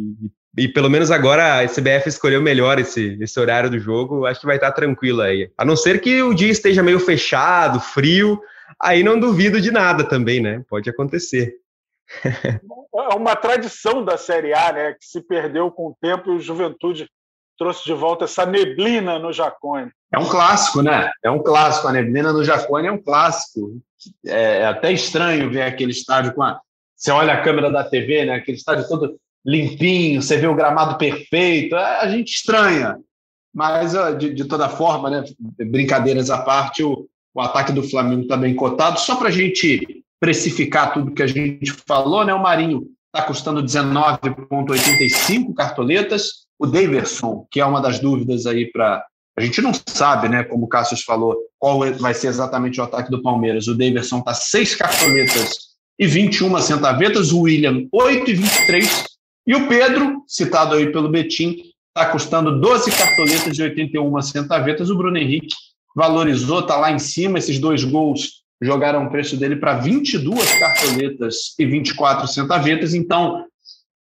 [0.57, 4.46] e pelo menos agora a CBF escolheu melhor esse, esse horário do jogo, acho que
[4.46, 5.50] vai estar tranquilo aí.
[5.59, 8.40] A não ser que o dia esteja meio fechado, frio,
[8.81, 10.62] aí não duvido de nada também, né?
[10.68, 11.57] Pode acontecer.
[12.25, 14.92] É uma tradição da Série A, né?
[14.92, 17.09] Que se perdeu com o tempo e o Juventude
[17.57, 19.90] trouxe de volta essa neblina no Jacone.
[20.12, 21.11] É um clássico, né?
[21.23, 21.87] É um clássico.
[21.88, 23.81] A neblina no Jacone é um clássico.
[24.27, 26.61] É, é até estranho ver aquele estádio com a.
[26.96, 28.35] Você olha a câmera da TV, né?
[28.35, 32.99] Aquele estádio todo limpinho, você vê o gramado perfeito, é, a gente estranha.
[33.53, 35.25] Mas, de, de toda forma, né,
[35.66, 39.01] brincadeiras à parte, o, o ataque do Flamengo está bem cotado.
[39.01, 43.63] Só para a gente precificar tudo que a gente falou, né, o Marinho está custando
[43.63, 46.47] 19,85 cartoletas.
[46.59, 49.03] O Daverson, que é uma das dúvidas aí para.
[49.37, 53.11] A gente não sabe, né, como o Cassius falou, qual vai ser exatamente o ataque
[53.11, 53.67] do Palmeiras.
[53.67, 59.11] O Daverson está seis cartoletas e 21 centavetas, o William 8 e 23
[59.47, 61.57] e o Pedro, citado aí pelo Betim,
[61.89, 64.91] está custando 12 cartoletas de 81 centavetas.
[64.91, 65.57] O Bruno Henrique
[65.97, 67.39] valorizou, está lá em cima.
[67.39, 72.94] Esses dois gols jogaram o preço dele para 22 cartoletas e 24 centavetas.
[72.94, 73.46] Então,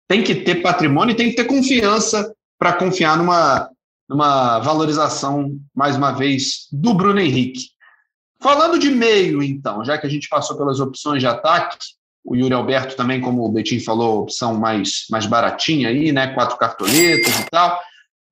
[0.07, 3.69] tem que ter patrimônio e tem que ter confiança para confiar numa,
[4.07, 7.73] numa valorização, mais uma vez, do Bruno Henrique.
[8.41, 11.77] Falando de meio, então, já que a gente passou pelas opções de ataque,
[12.25, 16.27] o Yuri Alberto também, como o Betinho falou, opção mais, mais baratinha aí, né?
[16.33, 17.79] Quatro cartoletas e tal.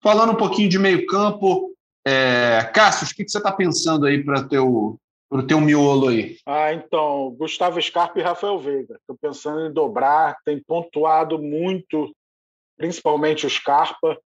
[0.02, 1.71] Falando um pouquinho de meio campo,
[2.06, 2.69] é...
[2.74, 4.97] Cássio, o que, você está pensando aí para o
[5.32, 6.38] teu, pro teu miolo aí?
[6.46, 8.96] Ah, então, Gustavo Scarpa e Rafael Veiga.
[8.96, 12.13] Estou pensando em dobrar, tem pontuado muito,
[12.78, 14.17] principalmente o Scarpa.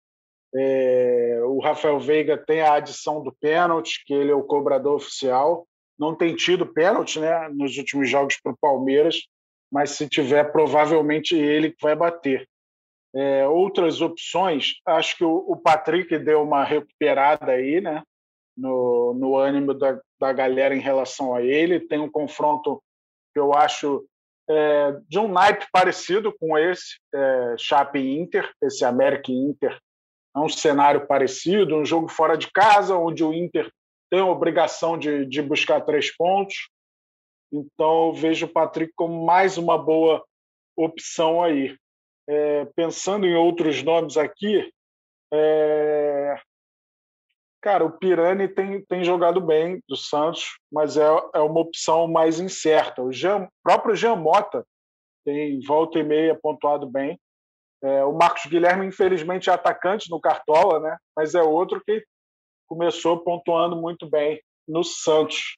[0.57, 1.39] É...
[1.43, 5.67] o Rafael Veiga tem a adição do pênalti, que ele é o cobrador oficial.
[5.97, 9.17] Não tem tido pênalti né, nos últimos jogos para o Palmeiras
[9.75, 12.47] mas se tiver, provavelmente ele que vai bater.
[13.13, 18.01] É, outras opções, acho que o, o, Patrick deu uma recuperada aí, né?
[18.57, 21.79] No, no ânimo da, da galera em relação a ele.
[21.79, 22.81] Tem um confronto
[23.33, 24.05] que eu acho
[24.49, 29.77] é, de um naipe parecido com esse, é, Chape Inter, esse América Inter
[30.35, 33.71] é um cenário parecido, um jogo fora de casa, onde o Inter
[34.11, 36.69] tem a obrigação de, de buscar três pontos.
[37.51, 40.23] Então, vejo o Patrick como mais uma boa
[40.75, 41.77] opção aí.
[42.27, 44.69] É, pensando em outros nomes aqui,
[45.33, 46.35] é...
[47.65, 52.39] cara, o Pirani tem, tem jogado bem do Santos, mas é, é uma opção mais
[52.39, 53.01] incerta.
[53.01, 54.63] O Jean, próprio Jean Mota
[55.25, 57.19] tem volta e meia pontuado bem.
[57.83, 60.95] É, o Marcos Guilherme, infelizmente, é atacante no Cartola, né?
[61.17, 62.05] mas é outro que
[62.67, 65.57] começou pontuando muito bem no Santos.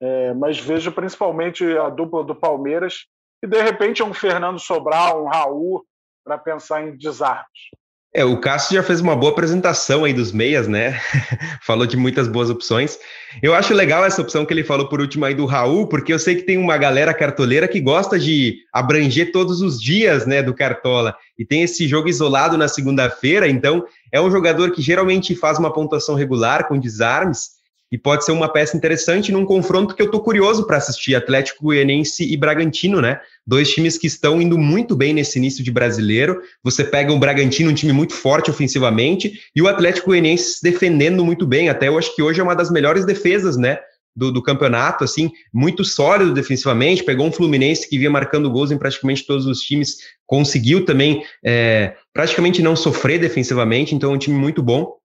[0.00, 3.04] É, mas vejo principalmente a dupla do Palmeiras
[3.44, 5.84] e, de repente, um Fernando Sobral, um Raul,
[6.24, 7.68] para pensar em desarmes.
[8.14, 10.98] É, o Cássio já fez uma boa apresentação aí dos meias, né?
[11.62, 12.98] falou de muitas boas opções.
[13.42, 16.18] Eu acho legal essa opção que ele falou por último aí do Raul, porque eu
[16.18, 20.54] sei que tem uma galera cartoleira que gosta de abranger todos os dias, né, do
[20.54, 21.14] Cartola.
[21.38, 25.72] E tem esse jogo isolado na segunda-feira, então é um jogador que geralmente faz uma
[25.72, 27.57] pontuação regular com desarmes
[27.90, 31.64] e pode ser uma peça interessante num confronto que eu tô curioso para assistir, Atlético
[31.64, 33.18] Goianiense e Bragantino, né?
[33.46, 36.40] Dois times que estão indo muito bem nesse início de brasileiro.
[36.62, 41.24] Você pega o Bragantino, um time muito forte ofensivamente, e o Atlético Goianiense se defendendo
[41.24, 41.70] muito bem.
[41.70, 43.78] Até eu acho que hoje é uma das melhores defesas, né?
[44.14, 48.78] Do, do, campeonato, assim, muito sólido defensivamente, pegou um Fluminense que vinha marcando gols em
[48.78, 54.36] praticamente todos os times, conseguiu também é, praticamente não sofrer defensivamente, então é um time
[54.36, 54.97] muito bom.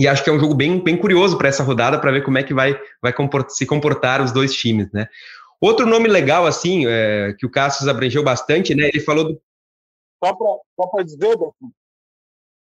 [0.00, 2.38] E acho que é um jogo bem, bem curioso para essa rodada, para ver como
[2.38, 5.06] é que vai, vai comportar, se comportar os dois times, né?
[5.60, 8.88] Outro nome legal, assim, é, que o Cassius abrangeu bastante, né?
[8.88, 9.40] Ele falou do.
[10.24, 11.36] Só para dizer,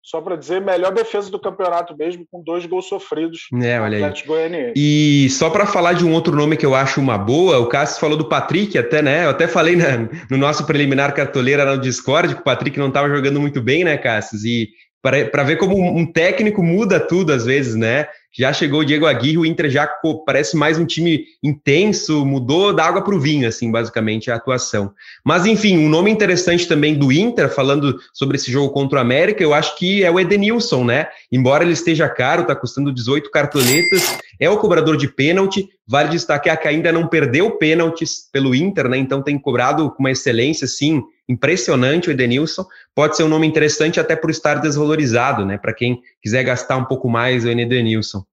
[0.05, 4.23] só para dizer, melhor defesa do campeonato mesmo, com dois gols sofridos é, olha aí.
[4.25, 4.73] Goianiense.
[4.75, 8.01] E só para falar de um outro nome que eu acho uma boa, o Cássio
[8.01, 9.25] falou do Patrick, até, né?
[9.25, 13.07] Eu até falei na, no nosso preliminar cartoleira no Discord que o Patrick não estava
[13.07, 14.37] jogando muito bem, né, Cássio?
[14.45, 14.69] E
[15.03, 18.07] para ver como um técnico muda tudo às vezes, né?
[18.35, 19.87] Já chegou o Diego Aguirre, o Inter já
[20.25, 24.93] parece mais um time intenso, mudou da água para o vinho, assim, basicamente, a atuação.
[25.23, 29.43] Mas, enfim, um nome interessante também do Inter, falando sobre esse jogo contra o América,
[29.43, 31.09] eu acho que é o Edenilson, né?
[31.31, 35.67] Embora ele esteja caro, está custando 18 cartoletas, é o cobrador de pênalti.
[35.85, 38.97] Vale destacar que ainda não perdeu pênaltis pelo Inter, né?
[38.97, 42.65] Então tem cobrado com uma excelência, assim, impressionante o Edenilson.
[42.93, 45.57] Pode ser um nome interessante até por estar desvalorizado, né?
[45.57, 48.23] Para quem quiser gastar um pouco mais o Edenilson.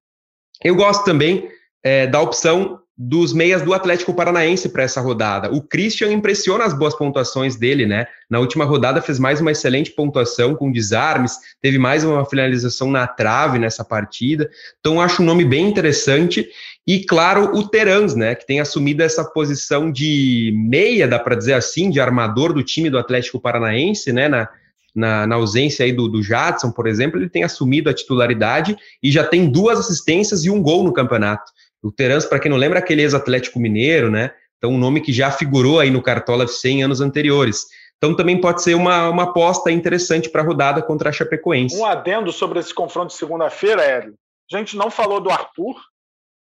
[0.62, 1.48] Eu gosto também
[1.82, 5.50] é, da opção dos meias do Atlético Paranaense para essa rodada.
[5.50, 8.06] O Christian impressiona as boas pontuações dele, né?
[8.28, 13.06] Na última rodada fez mais uma excelente pontuação com desarmes, teve mais uma finalização na
[13.06, 14.50] trave nessa partida.
[14.80, 16.46] Então acho um nome bem interessante
[16.86, 21.54] e claro, o Terans, né, que tem assumido essa posição de meia, dá para dizer
[21.54, 24.46] assim, de armador do time do Atlético Paranaense, né, na,
[24.94, 29.10] na, na, ausência aí do, do Jadson, por exemplo, ele tem assumido a titularidade e
[29.10, 31.50] já tem duas assistências e um gol no campeonato.
[31.82, 34.34] O Terans, para quem não lembra, aquele ex-Atlético Mineiro, né?
[34.58, 37.66] Então, um nome que já figurou aí no Cartola FC em anos anteriores.
[37.96, 41.76] Então, também pode ser uma, uma aposta interessante para a rodada contra a Chapecoense.
[41.76, 44.14] Um adendo sobre esse confronto de segunda-feira, Hélio.
[44.52, 45.80] A gente não falou do Arthur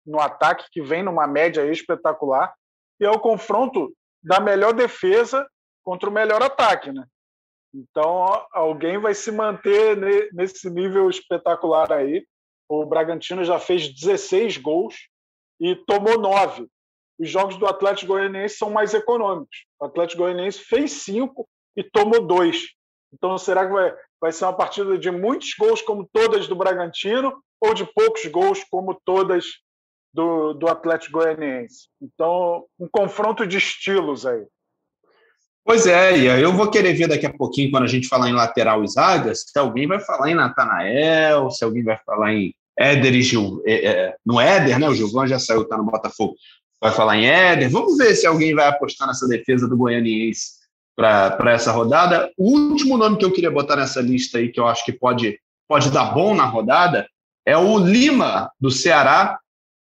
[0.05, 2.53] no ataque, que vem numa média espetacular,
[2.99, 5.47] e é o confronto da melhor defesa
[5.83, 7.05] contra o melhor ataque, né?
[7.73, 9.97] Então, alguém vai se manter
[10.33, 12.25] nesse nível espetacular aí.
[12.67, 14.95] O Bragantino já fez 16 gols
[15.59, 16.67] e tomou nove.
[17.19, 19.65] Os jogos do Atlético Goianiense são mais econômicos.
[19.79, 22.67] O Atlético Goianiense fez cinco e tomou dois.
[23.13, 27.43] Então, será que vai, vai ser uma partida de muitos gols, como todas do Bragantino,
[27.59, 29.45] ou de poucos gols, como todas
[30.13, 31.89] do, do Atlético Goianiense?
[32.01, 34.45] Então, um confronto de estilos aí.
[35.65, 38.33] Pois é, e eu vou querer ver daqui a pouquinho, quando a gente falar em
[38.33, 43.13] lateral e zagas, se alguém vai falar em Natanael, se alguém vai falar em Éder
[43.13, 44.87] e Gil, é, é, no Éder, né?
[44.87, 46.35] O Gilvan já saiu, tá no Botafogo.
[46.81, 47.69] Vai falar em Éder.
[47.69, 50.59] Vamos ver se alguém vai apostar nessa defesa do Goianiense
[50.95, 52.31] para essa rodada.
[52.37, 55.37] O último nome que eu queria botar nessa lista aí, que eu acho que pode,
[55.67, 57.05] pode dar bom na rodada,
[57.45, 59.37] é o Lima, do Ceará.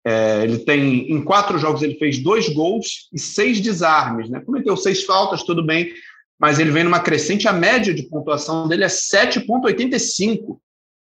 [0.07, 4.29] É, ele tem, em quatro jogos, ele fez dois gols e seis desarmes.
[4.29, 4.39] Né?
[4.39, 5.91] Cometeu seis faltas, tudo bem,
[6.39, 7.47] mas ele vem numa crescente.
[7.47, 10.59] A média de pontuação dele é 7,85.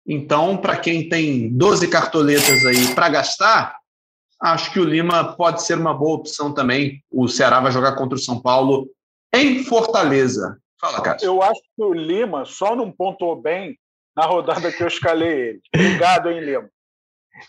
[0.07, 3.77] Então, para quem tem 12 cartoletas aí para gastar,
[4.40, 7.03] acho que o Lima pode ser uma boa opção também.
[7.11, 8.88] O Ceará vai jogar contra o São Paulo
[9.35, 10.59] em Fortaleza.
[10.81, 11.27] Fala, Cássio.
[11.27, 13.77] Eu acho que o Lima só não pontuou bem
[14.16, 15.61] na rodada que eu escalei ele.
[15.75, 16.69] Obrigado, hein, Lima.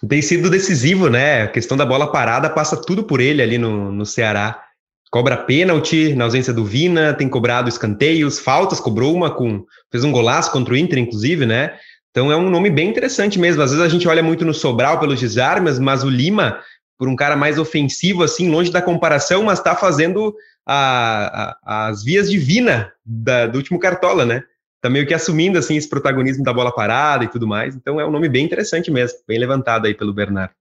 [0.08, 1.44] Tem sido decisivo, né?
[1.44, 4.64] A questão da bola parada passa tudo por ele ali no, no Ceará.
[5.10, 9.66] Cobra pênalti na ausência do Vina, tem cobrado escanteios, faltas, cobrou uma com.
[9.90, 11.78] fez um golaço contra o Inter, inclusive, né?
[12.18, 13.62] Então é um nome bem interessante mesmo.
[13.62, 16.60] Às vezes a gente olha muito no Sobral pelos desarmes, mas o Lima,
[16.98, 22.04] por um cara mais ofensivo, assim, longe da comparação, mas está fazendo a, a, as
[22.04, 24.44] vias divinas do último Cartola, né?
[24.82, 27.76] Tá meio que assumindo assim esse protagonismo da bola parada e tudo mais.
[27.76, 30.56] Então é um nome bem interessante mesmo, bem levantado aí pelo Bernardo.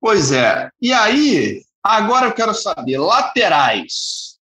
[0.00, 0.70] Pois é.
[0.80, 4.38] E aí, agora eu quero saber, laterais.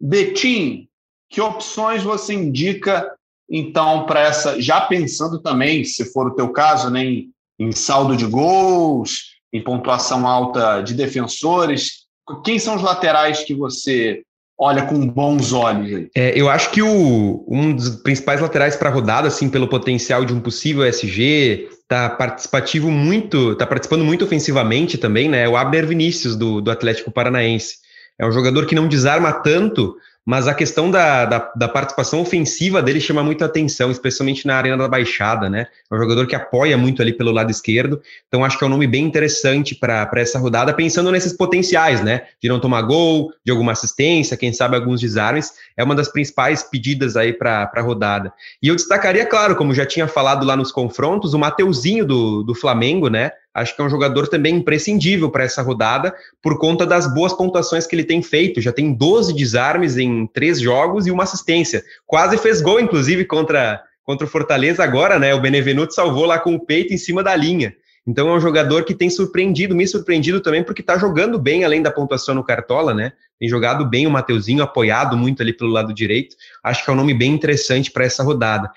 [0.00, 0.88] Betim,
[1.28, 3.12] que opções você indica
[3.50, 7.28] então para essa, já pensando também, se for o teu caso, né, em,
[7.58, 12.04] em saldo de gols, em pontuação alta de defensores,
[12.44, 14.22] quem são os laterais que você
[14.58, 18.92] olha com bons olhos É, eu acho que o, um dos principais laterais para a
[18.92, 24.96] rodada, assim, pelo potencial de um possível SG, tá participativo muito, tá participando muito ofensivamente
[24.96, 25.44] também, né?
[25.44, 27.76] É o Abner Vinícius do, do Atlético Paranaense.
[28.18, 32.82] É um jogador que não desarma tanto, mas a questão da, da, da, participação ofensiva
[32.82, 35.66] dele chama muita atenção, especialmente na arena da Baixada, né?
[35.90, 38.70] É um jogador que apoia muito ali pelo lado esquerdo, então acho que é um
[38.70, 42.22] nome bem interessante para essa rodada, pensando nesses potenciais, né?
[42.42, 46.62] De não tomar gol, de alguma assistência, quem sabe alguns desarmes, é uma das principais
[46.62, 48.32] pedidas aí para a rodada.
[48.62, 52.54] E eu destacaria, claro, como já tinha falado lá nos confrontos, o Mateuzinho do, do
[52.54, 53.32] Flamengo, né?
[53.54, 57.86] Acho que é um jogador também imprescindível para essa rodada, por conta das boas pontuações
[57.86, 58.60] que ele tem feito.
[58.60, 61.84] Já tem 12 desarmes em três jogos e uma assistência.
[62.04, 65.32] Quase fez gol, inclusive, contra, contra o Fortaleza agora, né?
[65.34, 67.74] O Benevenuto salvou lá com o peito em cima da linha.
[68.06, 71.80] Então é um jogador que tem surpreendido, me surpreendido também, porque está jogando bem além
[71.80, 73.12] da pontuação no Cartola, né?
[73.40, 76.36] Tem jogado bem o Mateuzinho, apoiado muito ali pelo lado direito.
[76.62, 78.70] Acho que é um nome bem interessante para essa rodada.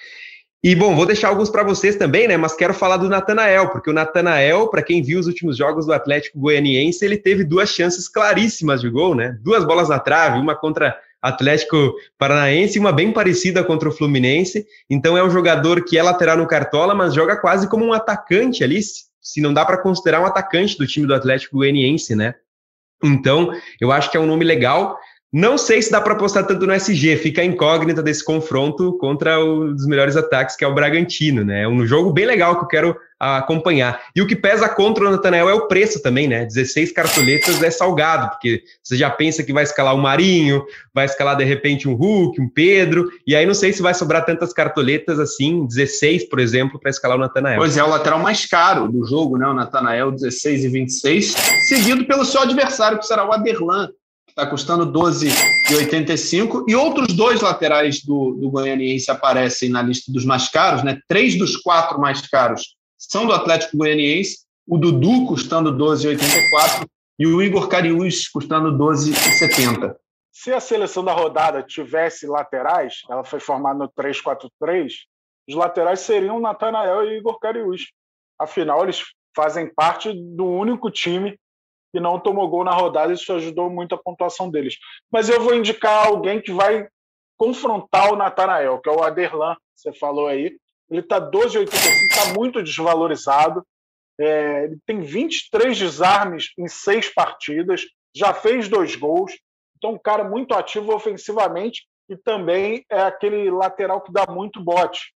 [0.63, 2.35] E bom, vou deixar alguns para vocês também, né?
[2.35, 5.93] Mas quero falar do Natanael, porque o Natanael, para quem viu os últimos jogos do
[5.93, 9.37] Atlético Goianiense, ele teve duas chances claríssimas de gol, né?
[9.41, 14.65] Duas bolas na trave, uma contra Atlético Paranaense uma bem parecida contra o Fluminense.
[14.89, 18.63] Então é um jogador que é lateral no Cartola, mas joga quase como um atacante
[18.63, 22.35] ali, se não dá para considerar um atacante do time do Atlético Goianiense, né?
[23.03, 24.97] Então, eu acho que é um nome legal.
[25.31, 29.43] Não sei se dá para apostar tanto no SG, fica a incógnita desse confronto contra
[29.43, 31.63] um dos melhores ataques, que é o Bragantino, né?
[31.63, 33.99] É um jogo bem legal que eu quero acompanhar.
[34.15, 36.45] E o que pesa contra o Nathanael é o preço também, né?
[36.45, 40.63] 16 cartoletas é salgado, porque você já pensa que vai escalar o Marinho,
[40.93, 44.23] vai escalar de repente um Hulk, um Pedro, e aí não sei se vai sobrar
[44.23, 47.57] tantas cartoletas assim, 16, por exemplo, para escalar o Nathanael.
[47.57, 49.47] Pois é, o lateral mais caro do jogo, né?
[49.47, 51.35] O Nathanael, 16 e 26,
[51.67, 53.89] seguido pelo seu adversário, que será o Aderlan,
[54.37, 56.65] está custando 12,85.
[56.67, 60.99] E outros dois laterais do, do Goianiense aparecem na lista dos mais caros, né?
[61.07, 64.45] Três dos quatro mais caros são do Atlético Goianiense.
[64.67, 69.95] O Dudu custando 12,84 e o Igor Cariús custando 12,70.
[70.31, 74.91] Se a seleção da rodada tivesse laterais, ela foi formada no 3-4-3,
[75.49, 77.87] os laterais seriam Natanael e Igor Cariús.
[78.37, 79.01] Afinal, eles
[79.35, 81.39] fazem parte do único time
[81.97, 84.77] e não tomou gol na rodada, isso ajudou muito a pontuação deles.
[85.11, 86.87] Mas eu vou indicar alguém que vai
[87.35, 90.55] confrontar o Natanael, que é o Aderlan, você falou aí.
[90.89, 91.65] Ele está 12,85,
[92.05, 93.65] está muito desvalorizado.
[94.19, 97.81] É, ele tem 23 desarmes em seis partidas,
[98.15, 99.33] já fez dois gols.
[99.77, 105.13] Então, um cara muito ativo ofensivamente e também é aquele lateral que dá muito bote.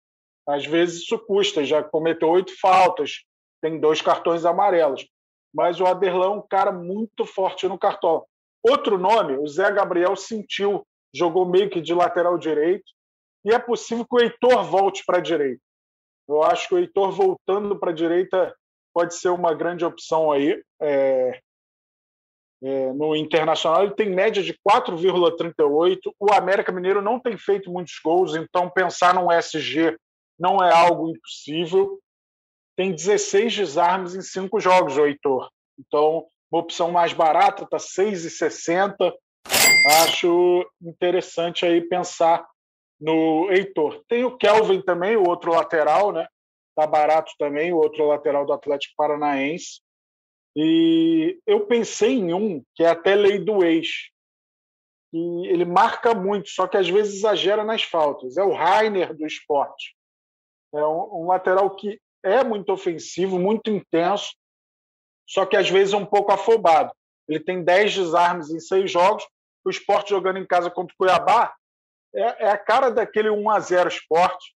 [0.47, 3.23] Às vezes isso custa, já cometeu oito faltas,
[3.61, 5.05] tem dois cartões amarelos
[5.53, 8.23] mas o Aderlan é um cara muito forte no cartola.
[8.63, 12.85] Outro nome, o Zé Gabriel sentiu, jogou meio que de lateral direito,
[13.43, 15.61] e é possível que o Heitor volte para a direita.
[16.27, 18.55] Eu acho que o Heitor voltando para a direita
[18.93, 20.61] pode ser uma grande opção aí.
[20.81, 21.39] É,
[22.63, 25.97] é, no Internacional ele tem média de 4,38.
[26.19, 29.97] O América Mineiro não tem feito muitos gols, então pensar num SG
[30.39, 31.99] não é algo impossível
[32.75, 35.49] tem 16 desarmes em cinco jogos, o Heitor.
[35.79, 39.13] Então, uma opção mais barata está 6,60.
[40.03, 42.45] Acho interessante aí pensar
[42.99, 44.03] no Heitor.
[44.07, 46.27] Tem o Kelvin também, o outro lateral, né?
[46.75, 49.81] Tá barato também, o outro lateral do Atlético Paranaense.
[50.55, 53.87] E eu pensei em um que é até lei do ex.
[55.13, 58.37] E ele marca muito, só que às vezes exagera nas faltas.
[58.37, 59.95] É o Rainer do esporte.
[60.73, 64.31] É um, um lateral que é muito ofensivo, muito intenso,
[65.27, 66.93] só que às vezes é um pouco afobado.
[67.27, 69.25] Ele tem 10 desarmes em seis jogos.
[69.65, 71.53] O esporte jogando em casa contra o Cuiabá
[72.13, 74.53] é, é a cara daquele 1 a 0 esporte.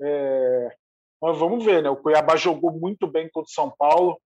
[0.00, 0.74] É...
[1.20, 1.90] Mas vamos ver, né?
[1.90, 4.18] O Cuiabá jogou muito bem contra o São Paulo.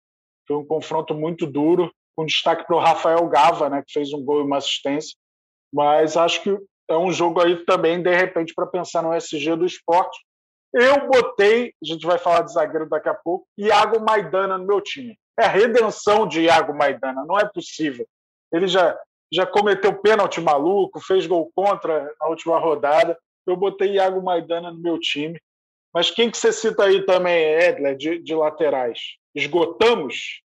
[0.47, 3.83] Foi um confronto muito duro, com destaque para o Rafael Gava, né?
[3.85, 5.17] Que fez um gol e uma assistência.
[5.73, 6.57] Mas acho que
[6.87, 10.19] é um jogo aí também, de repente, para pensar no SG do esporte
[10.73, 14.81] Eu botei, a gente vai falar de zagueiro daqui a pouco, Iago Maidana no meu
[14.81, 15.17] time.
[15.39, 18.05] É a redenção de Iago Maidana, não é possível.
[18.51, 18.97] Ele já,
[19.31, 23.17] já cometeu pênalti maluco, fez gol contra na última rodada.
[23.47, 25.39] Eu botei Iago Maidana no meu time.
[25.93, 28.99] Mas quem que você cita aí também, Edler, de, de laterais?
[29.33, 30.41] Esgotamos?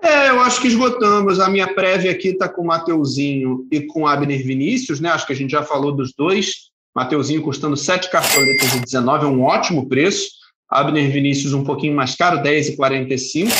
[0.00, 1.40] É, eu acho que esgotamos.
[1.40, 5.08] A minha prévia aqui está com o Mateuzinho e com Abner Vinícius, né?
[5.08, 6.70] Acho que a gente já falou dos dois.
[6.94, 10.28] Mateuzinho custando 7 cartoletas de 19, é um ótimo preço.
[10.68, 13.50] Abner Vinícius um pouquinho mais caro, 10,45.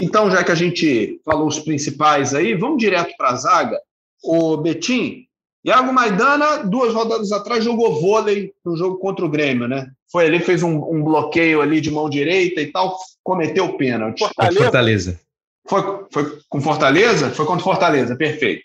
[0.00, 3.78] Então, já que a gente falou os principais aí, vamos direto para a zaga.
[4.22, 5.26] O Betim,
[5.64, 9.88] Iago Maidana, duas rodadas atrás, jogou vôlei no jogo contra o Grêmio, né?
[10.10, 14.20] Foi ali, fez um, um bloqueio ali de mão direita e tal, cometeu o pênalti.
[14.20, 14.62] Fortaleza.
[14.62, 15.20] Fortaleza.
[15.66, 17.30] Foi, foi com Fortaleza?
[17.30, 18.62] Foi contra Fortaleza, perfeito.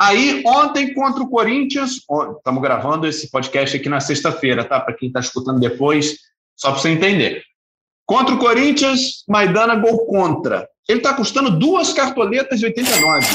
[0.00, 2.00] Aí, ontem, contra o Corinthians,
[2.36, 4.80] estamos gravando esse podcast aqui na sexta-feira, tá?
[4.80, 6.18] Para quem está escutando depois,
[6.56, 7.42] só para você entender.
[8.04, 10.68] Contra o Corinthians, Maidana gol contra.
[10.88, 13.26] Ele está custando duas cartoletas de 89.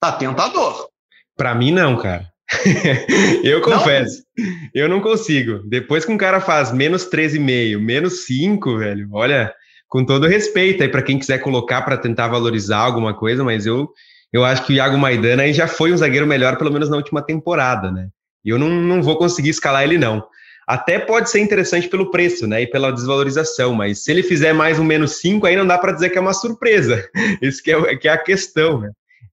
[0.00, 0.88] Tá tentador.
[1.36, 2.28] Para mim, não, cara.
[3.44, 4.44] eu confesso, não?
[4.74, 5.60] eu não consigo.
[5.68, 9.52] Depois que um cara faz menos 13,5, menos 5, velho, olha,
[9.86, 13.90] com todo respeito aí para quem quiser colocar para tentar valorizar alguma coisa, mas eu,
[14.32, 16.96] eu acho que o Iago Maidana aí já foi um zagueiro melhor, pelo menos na
[16.96, 18.08] última temporada, né?
[18.44, 20.26] E eu não, não vou conseguir escalar ele, não.
[20.66, 22.62] Até pode ser interessante pelo preço, né?
[22.62, 25.92] E pela desvalorização, mas se ele fizer mais um menos 5, aí não dá para
[25.92, 27.08] dizer que é uma surpresa.
[27.40, 28.90] Isso que é, que é a questão, né?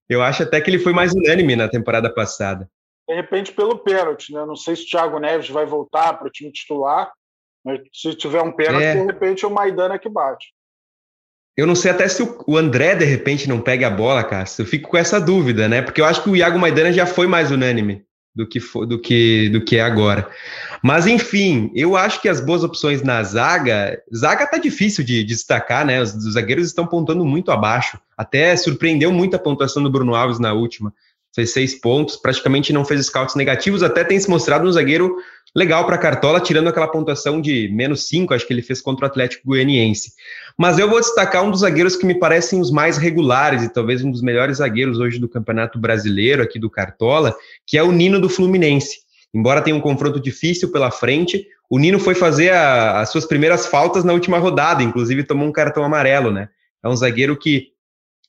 [0.08, 2.68] Eu acho até que ele foi mais unânime na temporada passada.
[3.06, 4.46] De repente, pelo pênalti, né?
[4.46, 7.12] Não sei se o Thiago Neves vai voltar para o time titular,
[7.62, 8.94] mas se tiver um pênalti, é.
[8.94, 10.55] de repente é o Maidana que bate.
[11.56, 14.44] Eu não sei até se o André, de repente, não pega a bola, cara.
[14.58, 15.80] Eu fico com essa dúvida, né?
[15.80, 18.04] Porque eu acho que o Iago Maidana já foi mais unânime
[18.34, 20.28] do que, do que, do que é agora.
[20.82, 23.98] Mas, enfim, eu acho que as boas opções na zaga.
[24.14, 26.02] Zaga tá difícil de, de destacar, né?
[26.02, 27.98] Os, os, zagueiros estão pontando muito abaixo.
[28.16, 30.92] Até surpreendeu muito a pontuação do Bruno Alves na última.
[31.36, 35.14] Fez seis pontos, praticamente não fez scouts negativos, até tem se mostrado um zagueiro
[35.54, 39.08] legal para Cartola, tirando aquela pontuação de menos 5, acho que ele fez contra o
[39.08, 40.14] Atlético Goianiense.
[40.56, 44.02] Mas eu vou destacar um dos zagueiros que me parecem os mais regulares e talvez
[44.02, 48.18] um dos melhores zagueiros hoje do Campeonato Brasileiro, aqui do Cartola, que é o Nino
[48.18, 49.00] do Fluminense.
[49.34, 53.66] Embora tenha um confronto difícil pela frente, o Nino foi fazer a, as suas primeiras
[53.66, 56.48] faltas na última rodada, inclusive tomou um cartão amarelo, né?
[56.82, 57.75] É um zagueiro que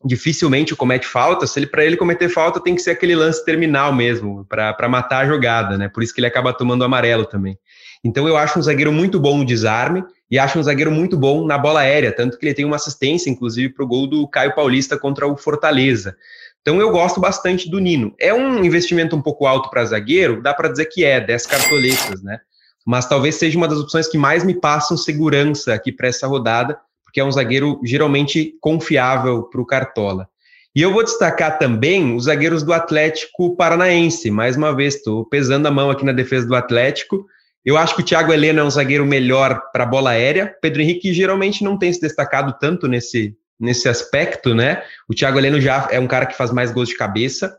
[0.05, 3.93] dificilmente comete falta, se ele para ele cometer falta tem que ser aquele lance terminal
[3.93, 5.89] mesmo, para matar a jogada, né?
[5.89, 7.57] Por isso que ele acaba tomando amarelo também.
[8.03, 11.45] Então eu acho um zagueiro muito bom no desarme e acho um zagueiro muito bom
[11.45, 14.53] na bola aérea, tanto que ele tem uma assistência, inclusive, para o gol do Caio
[14.53, 16.15] Paulista contra o Fortaleza.
[16.61, 18.13] Então eu gosto bastante do Nino.
[18.19, 22.21] É um investimento um pouco alto para zagueiro, dá para dizer que é, 10 cartoletas,
[22.21, 22.39] né?
[22.85, 26.79] Mas talvez seja uma das opções que mais me passam segurança aqui para essa rodada,
[27.17, 30.29] porque é um zagueiro geralmente confiável para o Cartola.
[30.75, 34.29] E eu vou destacar também os zagueiros do Atlético Paranaense.
[34.29, 37.25] Mais uma vez, estou pesando a mão aqui na defesa do Atlético.
[37.65, 40.55] Eu acho que o Thiago Heleno é um zagueiro melhor para a bola aérea.
[40.61, 44.83] Pedro Henrique geralmente não tem se destacado tanto nesse, nesse aspecto, né?
[45.09, 47.57] O Thiago Heleno já é um cara que faz mais gols de cabeça.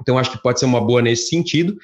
[0.00, 1.76] Então acho que pode ser uma boa nesse sentido.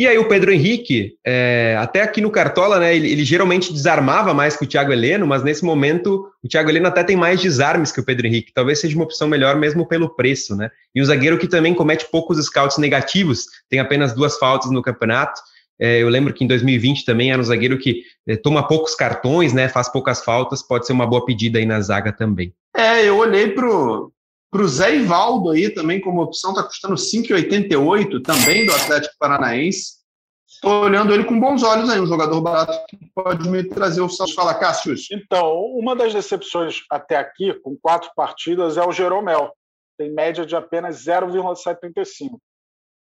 [0.00, 4.32] E aí o Pedro Henrique, é, até aqui no Cartola, né, ele, ele, geralmente desarmava
[4.32, 7.92] mais que o Thiago Heleno, mas nesse momento o Thiago Heleno até tem mais desarmes
[7.92, 8.50] que o Pedro Henrique.
[8.54, 10.70] Talvez seja uma opção melhor mesmo pelo preço, né?
[10.94, 15.38] E um zagueiro que também comete poucos scouts negativos, tem apenas duas faltas no campeonato.
[15.78, 19.52] É, eu lembro que em 2020 também era um zagueiro que é, toma poucos cartões,
[19.52, 19.68] né?
[19.68, 22.54] Faz poucas faltas, pode ser uma boa pedida aí na zaga também.
[22.74, 24.10] É, eu olhei pro
[24.50, 30.00] para o Zé Ivaldo aí também como opção, está custando 5,88 também do Atlético Paranaense.
[30.48, 34.08] Estou olhando ele com bons olhos aí, um jogador barato que pode me trazer o
[34.08, 34.34] salto.
[34.34, 34.94] Fala, Cássio.
[35.12, 39.54] Então, uma das decepções até aqui, com quatro partidas, é o Jeromel.
[39.96, 42.38] Tem média de apenas 0,75.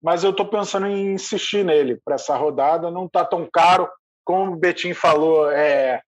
[0.01, 2.89] Mas eu estou pensando em insistir nele para essa rodada.
[2.89, 3.89] Não está tão caro.
[4.25, 6.01] Como o Betim falou, é,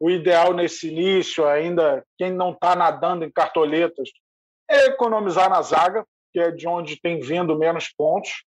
[0.00, 4.08] o ideal nesse início, ainda quem não está nadando em cartoletas,
[4.70, 8.44] é economizar na zaga, que é de onde tem vindo menos pontos.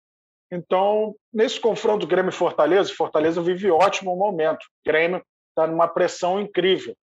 [0.52, 4.64] Então, nesse confronto Grêmio e Fortaleza, Fortaleza vive ótimo momento.
[4.64, 6.96] O Grêmio está numa pressão incrível.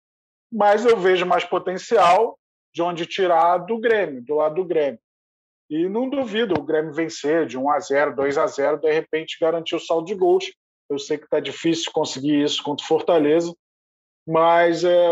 [0.52, 2.38] Mas eu vejo mais potencial
[2.74, 5.00] de onde tirar do Grêmio, do lado do Grêmio.
[5.70, 9.38] E não duvido o Grêmio vencer de 1 a 0, 2 a 0, de repente
[9.40, 10.52] garantir o saldo de gols.
[10.90, 13.54] Eu sei que está difícil conseguir isso contra o Fortaleza,
[14.28, 15.08] mas é,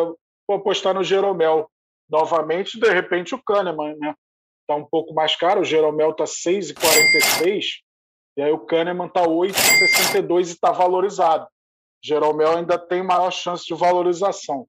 [0.47, 1.69] vou apostar no Jeromel
[2.11, 4.13] novamente, de repente o Kahneman, né?
[4.61, 7.65] Está um pouco mais caro, o Jeromel está 6,46
[8.37, 11.47] e aí o Kahneman está 8,62 e está valorizado.
[12.03, 14.67] Jeromel ainda tem maior chance de valorização.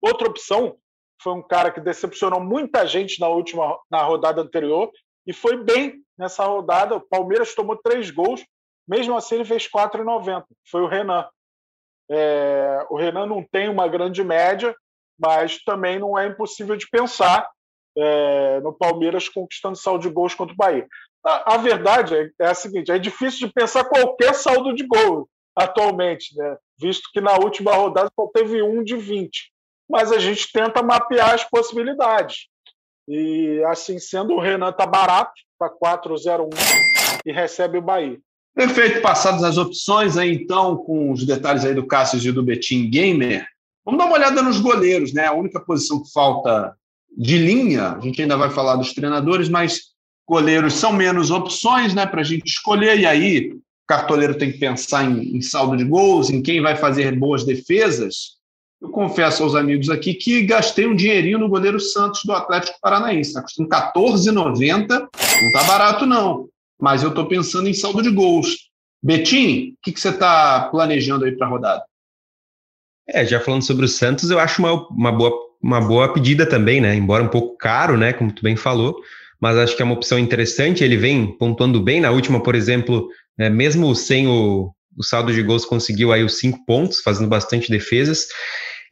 [0.00, 0.76] Outra opção
[1.22, 4.90] foi um cara que decepcionou muita gente na última na rodada anterior
[5.26, 6.96] e foi bem nessa rodada.
[6.96, 8.44] O Palmeiras tomou três gols,
[8.88, 10.44] mesmo assim ele fez 4,90.
[10.68, 11.28] Foi o Renan.
[12.10, 14.74] É, o Renan não tem uma grande média,
[15.18, 17.48] mas também não é impossível de pensar
[17.96, 20.86] é, no Palmeiras conquistando saldo de gols contra o Bahia.
[21.24, 25.28] A, a, verdade é, é a seguinte: é difícil de pensar qualquer saldo de gol
[25.56, 26.56] atualmente, né?
[26.80, 29.52] visto que na última rodada só teve um de 20.
[29.88, 32.46] Mas a gente tenta mapear as possibilidades.
[33.06, 36.48] E assim sendo, o Renan está barato, está 4,01
[37.26, 38.18] e recebe o Bahia.
[38.54, 42.88] Perfeito, passadas as opções aí então, com os detalhes aí do Cassius e do Betim
[42.90, 43.46] Gamer,
[43.84, 45.26] vamos dar uma olhada nos goleiros, né?
[45.26, 46.74] A única posição que falta
[47.16, 49.92] de linha, a gente ainda vai falar dos treinadores, mas
[50.26, 54.58] goleiros são menos opções, né, para a gente escolher, e aí o cartoleiro tem que
[54.58, 58.40] pensar em, em saldo de gols, em quem vai fazer boas defesas.
[58.80, 63.30] Eu confesso aos amigos aqui que gastei um dinheirinho no goleiro Santos do Atlético Paranaense.
[63.30, 64.88] Está custando R$14,90.
[64.88, 65.06] Não
[65.48, 66.48] está barato, não
[66.82, 68.68] mas eu estou pensando em saldo de gols.
[69.00, 71.84] Betim, o que, que você está planejando aí para a rodada?
[73.08, 75.32] É, já falando sobre o Santos, eu acho uma, uma, boa,
[75.62, 76.94] uma boa pedida também, né?
[76.94, 78.12] Embora um pouco caro, né?
[78.12, 78.96] Como tu bem falou,
[79.40, 80.84] mas acho que é uma opção interessante.
[80.84, 82.00] Ele vem pontuando bem.
[82.00, 86.38] Na última, por exemplo, né, mesmo sem o, o saldo de gols, conseguiu aí os
[86.38, 88.26] cinco pontos, fazendo bastante defesas.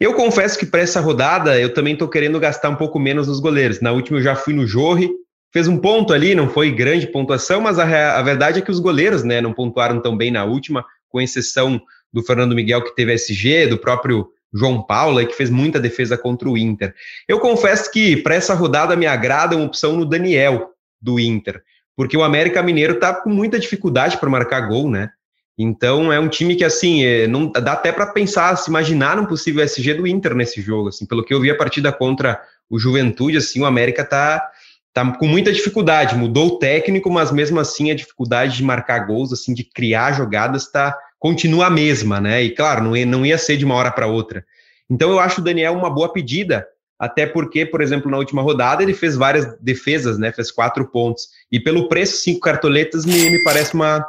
[0.01, 3.39] Eu confesso que para essa rodada eu também estou querendo gastar um pouco menos nos
[3.39, 3.81] goleiros.
[3.81, 5.11] Na última eu já fui no Jorre,
[5.53, 8.81] fez um ponto ali, não foi grande pontuação, mas a, a verdade é que os
[8.81, 11.81] goleiros né, não pontuaram tão bem na última, com exceção
[12.13, 16.49] do Fernando Miguel, que teve SG, do próprio João Paulo, que fez muita defesa contra
[16.49, 16.95] o Inter.
[17.29, 21.63] Eu confesso que para essa rodada me agrada uma opção no Daniel, do Inter,
[21.97, 25.11] porque o América Mineiro está com muita dificuldade para marcar gol, né?
[25.57, 29.27] Então é um time que assim é, não dá até para pensar, se imaginar um
[29.27, 32.79] possível SG do Inter nesse jogo, assim, pelo que eu vi a partida contra o
[32.79, 34.49] Juventude, assim, o América está
[34.93, 36.17] tá com muita dificuldade.
[36.17, 40.71] Mudou o técnico, mas mesmo assim a dificuldade de marcar gols, assim, de criar jogadas,
[40.71, 42.43] tá, continua a mesma, né?
[42.43, 44.45] E claro, não ia, não ia ser de uma hora para outra.
[44.91, 46.67] Então eu acho o Daniel uma boa pedida,
[46.99, 50.33] até porque, por exemplo, na última rodada ele fez várias defesas, né?
[50.33, 51.29] Fez quatro pontos.
[51.53, 54.05] E pelo preço, cinco cartoletas, me, me parece uma,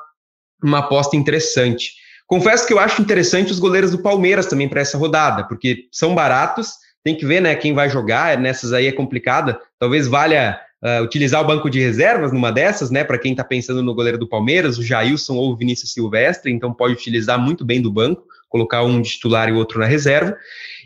[0.64, 1.92] uma aposta interessante.
[2.26, 6.16] Confesso que eu acho interessante os goleiros do Palmeiras também para essa rodada, porque são
[6.16, 9.60] baratos, tem que ver né, quem vai jogar, nessas aí é complicada.
[9.78, 13.04] Talvez valha uh, utilizar o banco de reservas numa dessas, né?
[13.04, 16.74] Para quem está pensando no goleiro do Palmeiras, o Jailson ou o Vinícius Silvestre, então
[16.74, 20.36] pode utilizar muito bem do banco, colocar um de titular e o outro na reserva.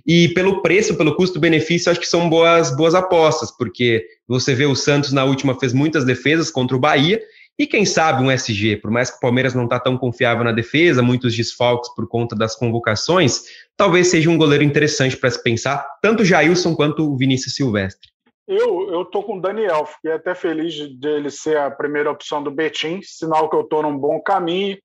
[0.06, 4.76] E pelo preço, pelo custo-benefício, acho que são boas, boas apostas, porque você vê o
[4.76, 7.20] Santos na última fez muitas defesas contra o Bahia,
[7.58, 10.52] e quem sabe um SG, por mais que o Palmeiras não está tão confiável na
[10.52, 13.44] defesa, muitos desfalques por conta das convocações,
[13.78, 18.15] talvez seja um goleiro interessante para se pensar, tanto o Jailson quanto o Vinícius Silvestre.
[18.48, 22.44] Eu eu tô com o Daniel, fiquei até feliz de ele ser a primeira opção
[22.44, 24.78] do Betim, sinal que eu estou num bom caminho.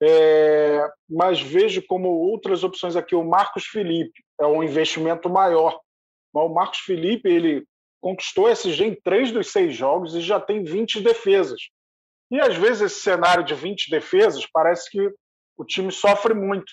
[0.00, 5.80] É, mas vejo como outras opções aqui o Marcos Felipe é um investimento maior.
[6.32, 7.66] Mas o Marcos Felipe ele
[8.00, 11.60] conquistou SG em três dos seis jogos e já tem 20 defesas.
[12.30, 15.10] E às vezes esse cenário de 20 defesas parece que
[15.56, 16.72] o time sofre muito,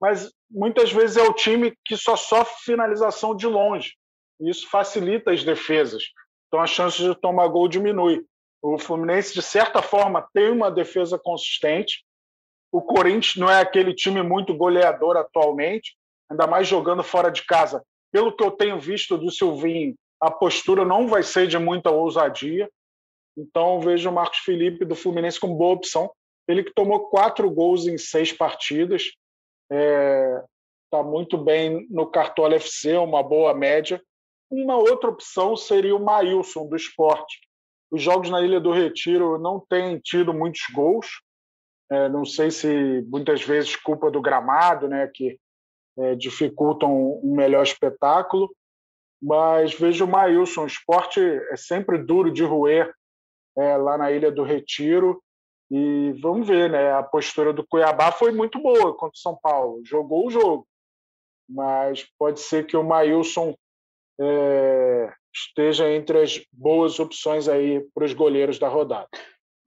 [0.00, 3.94] mas muitas vezes é o time que só sofre finalização de longe.
[4.40, 6.04] Isso facilita as defesas.
[6.48, 8.24] Então a chance de tomar gol diminui.
[8.62, 12.04] O Fluminense, de certa forma, tem uma defesa consistente.
[12.72, 15.96] O Corinthians não é aquele time muito goleador atualmente,
[16.30, 17.82] ainda mais jogando fora de casa.
[18.12, 22.68] Pelo que eu tenho visto do Silvinho, a postura não vai ser de muita ousadia.
[23.36, 26.10] Então vejo o Marcos Felipe do Fluminense como boa opção.
[26.46, 29.16] Ele que tomou quatro gols em seis partidas, está
[29.70, 30.44] é,
[30.90, 34.02] tá muito bem no Cartola FC, uma boa média.
[34.50, 37.38] Uma outra opção seria o Maílson, do esporte.
[37.90, 41.06] Os jogos na Ilha do Retiro não têm tido muitos gols.
[41.90, 45.38] É, não sei se muitas vezes culpa do gramado, né, que
[45.98, 48.52] é, dificultam um melhor espetáculo.
[49.22, 50.62] Mas vejo o Maílson.
[50.62, 52.92] O esporte é sempre duro de roer
[53.56, 55.22] é, lá na Ilha do Retiro.
[55.70, 56.92] E vamos ver, né?
[56.92, 59.80] A postura do Cuiabá foi muito boa contra o São Paulo.
[59.84, 60.66] Jogou o jogo.
[61.48, 63.54] Mas pode ser que o Maílson
[64.20, 69.08] é, esteja entre as boas opções aí para os goleiros da rodada.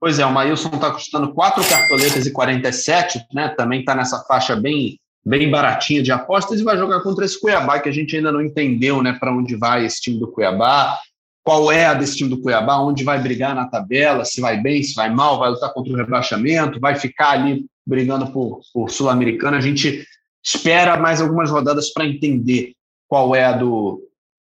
[0.00, 3.48] Pois é, o Maílson está custando quatro cartoletas e 47, né?
[3.56, 7.80] Também está nessa faixa bem, bem baratinha de apostas e vai jogar contra esse Cuiabá,
[7.80, 10.98] que a gente ainda não entendeu né, para onde vai esse time do Cuiabá.
[11.42, 14.82] qual é a desse time do Cuiabá, onde vai brigar na tabela, se vai bem,
[14.82, 19.56] se vai mal, vai lutar contra o rebaixamento, vai ficar ali brigando por, por Sul-Americana.
[19.56, 20.06] A gente
[20.44, 22.74] espera mais algumas rodadas para entender
[23.08, 24.02] qual é a do,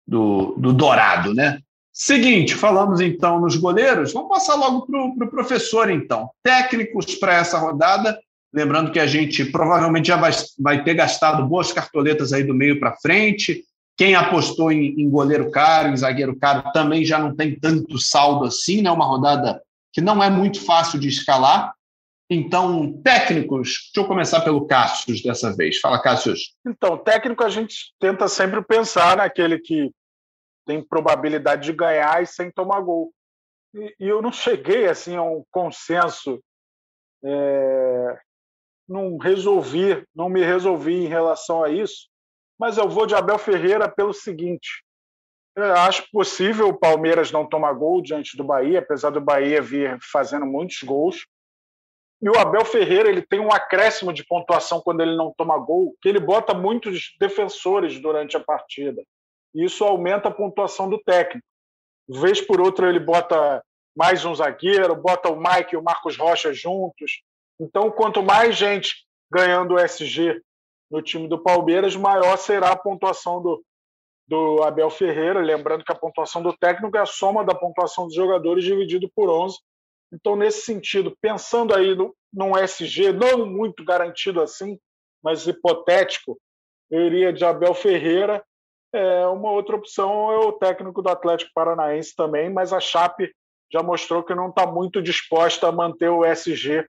[0.09, 1.59] do, do Dourado, né?
[1.93, 6.29] Seguinte, falamos então nos goleiros, vamos passar logo para o pro professor, então.
[6.41, 8.17] Técnicos para essa rodada,
[8.53, 12.79] lembrando que a gente provavelmente já vai, vai ter gastado boas cartoletas aí do meio
[12.79, 13.63] para frente.
[13.97, 18.45] Quem apostou em, em, goleiro caro, em zagueiro caro, também já não tem tanto saldo
[18.45, 18.89] assim, né?
[18.89, 21.73] Uma rodada que não é muito fácil de escalar.
[22.29, 25.79] Então, técnicos, deixa eu começar pelo Cássio dessa vez.
[25.79, 26.33] Fala, Cássio.
[26.65, 29.91] Então, técnico a gente tenta sempre pensar naquele que
[30.69, 33.11] tem probabilidade de ganhar e sem tomar gol.
[33.73, 36.39] E, e eu não cheguei assim a um consenso,
[37.25, 38.19] é,
[38.87, 42.07] não resolvi, não me resolvi em relação a isso,
[42.59, 44.85] mas eu vou de Abel Ferreira pelo seguinte:
[45.55, 49.97] eu acho possível o Palmeiras não tomar gol diante do Bahia, apesar do Bahia vir
[50.11, 51.25] fazendo muitos gols.
[52.21, 55.95] E o Abel Ferreira ele tem um acréscimo de pontuação quando ele não toma gol,
[55.99, 59.01] que ele bota muitos defensores durante a partida
[59.53, 61.45] isso aumenta a pontuação do técnico.
[62.07, 63.63] Vez por outra, ele bota
[63.95, 67.21] mais um zagueiro, bota o Mike e o Marcos Rocha juntos.
[67.59, 70.41] Então, quanto mais gente ganhando o SG
[70.89, 73.63] no time do Palmeiras, maior será a pontuação do,
[74.27, 75.39] do Abel Ferreira.
[75.39, 79.29] Lembrando que a pontuação do técnico é a soma da pontuação dos jogadores dividido por
[79.29, 79.57] 11.
[80.11, 84.79] Então, nesse sentido, pensando aí no, num SG não muito garantido assim,
[85.23, 86.39] mas hipotético,
[86.89, 88.43] eu iria de Abel Ferreira
[88.93, 93.31] é, uma outra opção é o técnico do Atlético Paranaense também, mas a Chape
[93.71, 96.85] já mostrou que não está muito disposta a manter o SG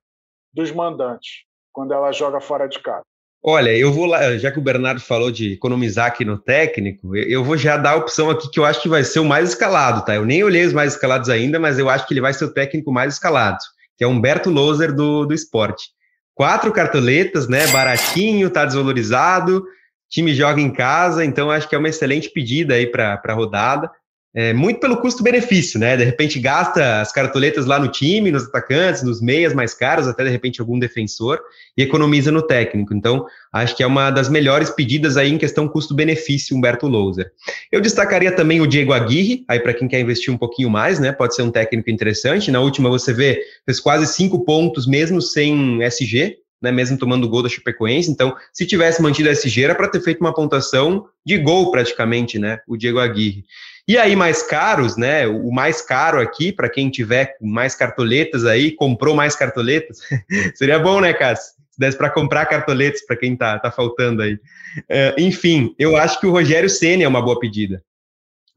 [0.53, 3.05] dos mandantes quando ela joga fora de casa.
[3.42, 7.42] Olha, eu vou lá, já que o Bernardo falou de economizar aqui no técnico, eu
[7.42, 10.05] vou já dar a opção aqui que eu acho que vai ser o mais escalado,
[10.05, 10.14] tá?
[10.14, 12.53] Eu nem olhei os mais escalados ainda, mas eu acho que ele vai ser o
[12.53, 13.59] técnico mais escalado,
[13.96, 15.88] que é Humberto Loser do, do esporte.
[16.34, 17.66] Quatro cartoletas, né?
[17.68, 19.64] Baratinho, tá desvalorizado,
[20.11, 23.91] time joga em casa, então acho que é uma excelente pedida aí para a rodada.
[24.33, 25.97] É, muito pelo custo-benefício, né?
[25.97, 30.23] De repente gasta as cartoletas lá no time, nos atacantes, nos meias mais caros, até
[30.23, 31.41] de repente algum defensor,
[31.77, 32.95] e economiza no técnico.
[32.95, 37.33] Então, acho que é uma das melhores pedidas aí em questão custo-benefício, Humberto Louser.
[37.73, 41.11] Eu destacaria também o Diego Aguirre, aí para quem quer investir um pouquinho mais, né?
[41.11, 42.53] Pode ser um técnico interessante.
[42.53, 47.43] Na última você vê, fez quase cinco pontos mesmo sem SG, né, mesmo tomando gol
[47.43, 48.11] da Chapecoense.
[48.11, 52.39] Então, se tivesse mantido a SG, era para ter feito uma pontuação de gol praticamente,
[52.39, 53.45] né, o Diego Aguirre.
[53.89, 58.71] E aí, mais caros, né, o mais caro aqui, para quem tiver mais cartoletas aí,
[58.71, 59.99] comprou mais cartoletas,
[60.55, 61.55] seria bom, né, Cássio?
[61.71, 64.35] Se desse para comprar cartoletas para quem tá, tá faltando aí.
[64.35, 67.83] Uh, enfim, eu acho que o Rogério Senna é uma boa pedida.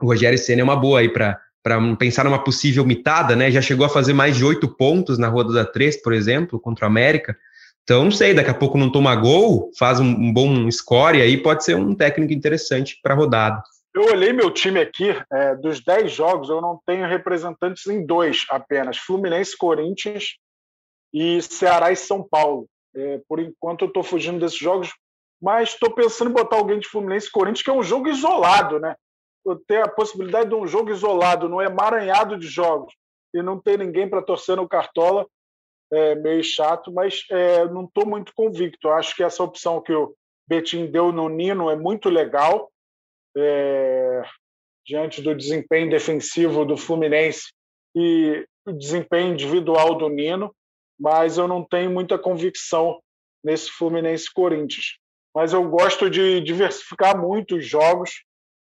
[0.01, 3.49] O Rogério Senna é uma boa aí para para pensar numa possível mitada, né?
[3.49, 6.87] Já chegou a fazer mais de oito pontos na rodada 3, por exemplo, contra o
[6.89, 7.37] América.
[7.83, 11.37] Então, não sei, daqui a pouco não toma gol, faz um, um bom score aí
[11.37, 13.61] pode ser um técnico interessante para rodada.
[13.93, 18.45] Eu olhei meu time aqui, é, dos 10 jogos, eu não tenho representantes em dois
[18.49, 20.37] apenas: Fluminense, Corinthians
[21.13, 22.67] e Ceará e São Paulo.
[22.95, 24.91] É, por enquanto, eu estou fugindo desses jogos,
[25.41, 28.79] mas estou pensando em botar alguém de Fluminense e Corinthians, que é um jogo isolado,
[28.79, 28.95] né?
[29.45, 32.93] Eu ter a possibilidade de um jogo isolado, não é emaranhado de jogos,
[33.33, 35.27] e não ter ninguém para torcer no Cartola,
[35.93, 38.89] é, meio chato, mas é, não estou muito convicto.
[38.89, 40.15] Acho que essa opção que o
[40.47, 42.71] Betim deu no Nino é muito legal,
[43.37, 44.23] é,
[44.85, 47.53] diante do desempenho defensivo do Fluminense
[47.95, 50.53] e o desempenho individual do Nino,
[50.99, 52.99] mas eu não tenho muita convicção
[53.43, 54.97] nesse Fluminense Corinthians.
[55.35, 58.23] Mas eu gosto de diversificar muito os jogos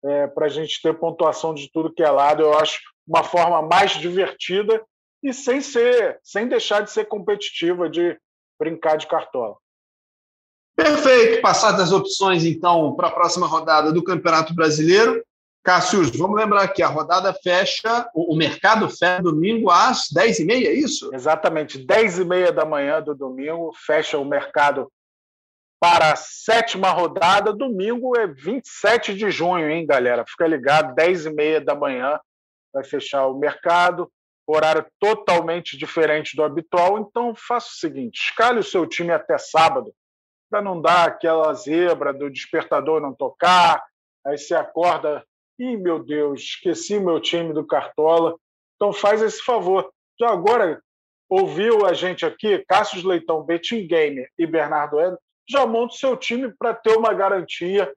[0.04, 2.42] é, para a gente ter pontuação de tudo que é lado.
[2.44, 4.84] Eu acho uma forma mais divertida
[5.24, 8.20] e sem ser, sem deixar de ser competitiva, de
[8.60, 9.56] brincar de cartola.
[10.76, 11.42] Perfeito.
[11.42, 15.24] Passadas as opções, então, para a próxima rodada do Campeonato Brasileiro.
[15.64, 21.10] Cássio, vamos lembrar que a rodada fecha, o mercado fecha domingo às 10h30, é isso?
[21.14, 24.92] Exatamente, 10h30 da manhã do domingo, fecha o mercado
[25.80, 27.54] para a sétima rodada.
[27.54, 30.26] Domingo é 27 de junho, hein, galera?
[30.28, 32.20] Fica ligado, 10h30 da manhã
[32.74, 34.12] vai fechar o mercado
[34.48, 37.00] horário totalmente diferente do habitual.
[37.00, 39.94] Então, faça o seguinte: escale o seu time até sábado,
[40.50, 43.84] para não dar aquela zebra do despertador não tocar.
[44.26, 45.26] Aí você acorda,
[45.60, 48.36] ih, meu Deus, esqueci meu time do Cartola.
[48.76, 49.92] Então, faz esse favor.
[50.20, 50.82] Já agora,
[51.30, 55.18] ouviu a gente aqui, Cássio Leitão, Betim Gamer e Bernardo Ed,
[55.50, 57.92] já monta o seu time para ter uma garantia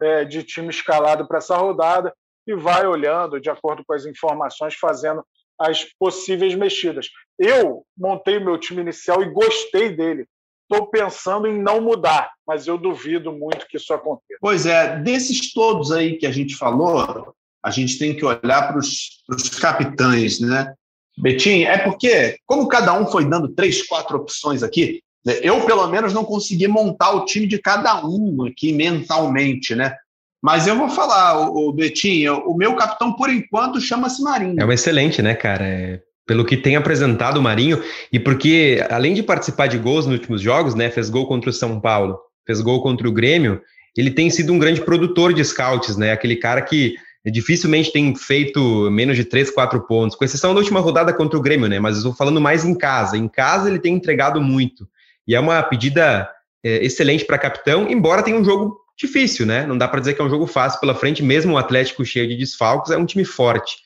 [0.00, 2.14] é, de time escalado para essa rodada.
[2.46, 5.24] e vai olhando de acordo com as informações, fazendo
[5.58, 7.08] as possíveis mexidas.
[7.38, 10.26] Eu montei o meu time inicial e gostei dele.
[10.70, 14.38] Estou pensando em não mudar, mas eu duvido muito que isso aconteça.
[14.40, 18.78] Pois é, desses todos aí que a gente falou, a gente tem que olhar para
[18.78, 19.20] os
[19.60, 20.74] capitães, né?
[21.18, 25.86] Betinho, é porque, como cada um foi dando três, quatro opções aqui, né, eu, pelo
[25.88, 29.94] menos, não consegui montar o time de cada um aqui mentalmente, né?
[30.42, 34.60] Mas eu vou falar, o Betinho, o meu capitão, por enquanto, chama-se Marinho.
[34.60, 35.64] É um excelente, né, cara?
[35.64, 37.80] É, pelo que tem apresentado o Marinho,
[38.12, 40.90] e porque, além de participar de gols nos últimos jogos, né?
[40.90, 43.60] Fez gol contra o São Paulo, fez gol contra o Grêmio,
[43.96, 46.10] ele tem sido um grande produtor de scouts, né?
[46.10, 50.80] Aquele cara que dificilmente tem feito menos de 3, 4 pontos, com exceção da última
[50.80, 51.78] rodada contra o Grêmio, né?
[51.78, 53.16] Mas eu estou falando mais em casa.
[53.16, 54.88] Em casa ele tem entregado muito.
[55.26, 56.28] E é uma pedida
[56.64, 59.66] é, excelente para capitão, embora tenha um jogo difícil, né?
[59.66, 62.28] Não dá para dizer que é um jogo fácil pela frente, mesmo o Atlético cheio
[62.28, 63.76] de desfalques, é um time forte.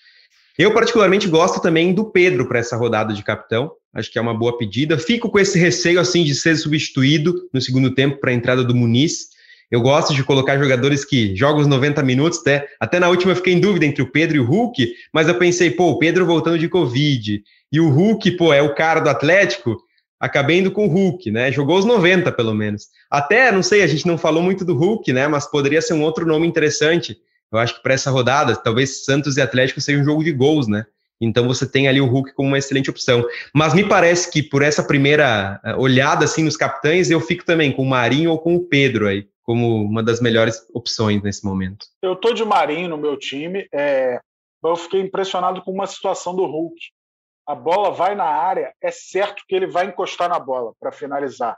[0.58, 3.72] Eu, particularmente, gosto também do Pedro para essa rodada de capitão.
[3.92, 4.98] Acho que é uma boa pedida.
[4.98, 8.74] Fico com esse receio, assim, de ser substituído no segundo tempo para a entrada do
[8.74, 9.28] Muniz.
[9.70, 13.36] Eu gosto de colocar jogadores que jogam os 90 minutos, até, até na última eu
[13.36, 16.24] fiquei em dúvida entre o Pedro e o Hulk, mas eu pensei, pô, o Pedro
[16.24, 17.42] voltando de Covid,
[17.72, 19.76] e o Hulk, pô, é o cara do Atlético,
[20.20, 21.52] acabei indo com o Hulk, né?
[21.52, 22.88] Jogou os 90, pelo menos.
[23.10, 25.28] Até, não sei, a gente não falou muito do Hulk, né?
[25.28, 27.16] Mas poderia ser um outro nome interessante.
[27.52, 30.66] Eu acho que para essa rodada, talvez Santos e Atlético seja um jogo de gols,
[30.66, 30.84] né?
[31.20, 33.24] Então você tem ali o Hulk como uma excelente opção.
[33.54, 37.72] Mas me parece que por essa primeira eh, olhada assim nos capitães, eu fico também
[37.72, 41.86] com o Marinho ou com o Pedro aí, como uma das melhores opções nesse momento.
[42.02, 43.66] Eu tô de Marinho no meu time.
[43.72, 44.18] É...
[44.62, 46.76] Eu fiquei impressionado com uma situação do Hulk
[47.46, 51.56] a bola vai na área, é certo que ele vai encostar na bola para finalizar.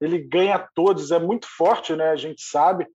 [0.00, 2.08] Ele ganha todos, é muito forte, né?
[2.08, 2.86] A gente sabe.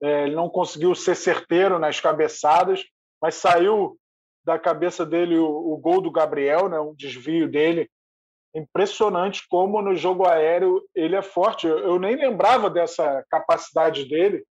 [0.00, 2.84] É, ele não conseguiu ser certeiro nas cabeçadas,
[3.20, 3.98] mas saiu
[4.44, 6.78] da cabeça dele o, o gol do Gabriel, né?
[6.78, 7.90] Um desvio dele.
[8.54, 11.66] Impressionante como no jogo aéreo ele é forte.
[11.66, 14.44] Eu, eu nem lembrava dessa capacidade dele.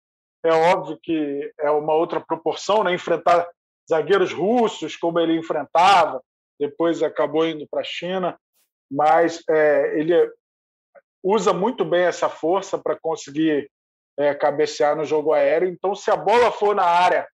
[0.44, 2.92] É óbvio que é uma outra proporção, né?
[2.92, 3.48] Enfrentar
[3.88, 6.20] zagueiros russos como ele enfrentava,
[6.58, 8.38] depois acabou indo para a China,
[8.90, 10.14] mas é, ele
[11.22, 13.70] usa muito bem essa força para conseguir
[14.18, 15.68] é, cabecear no jogo aéreo.
[15.68, 17.28] Então, se a bola for na área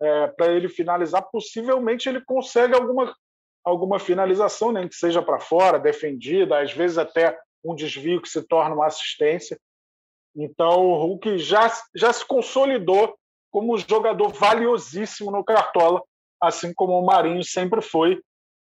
[0.00, 3.14] é, para ele finalizar, possivelmente ele consegue alguma,
[3.64, 8.42] alguma finalização, nem que seja para fora, defendida, às vezes até um desvio que se
[8.42, 9.58] torna uma assistência.
[10.34, 13.18] Então, o Hulk já, já se consolidou
[13.50, 16.02] como um jogador valiosíssimo no Cartola,
[16.40, 18.20] assim como o Marinho sempre foi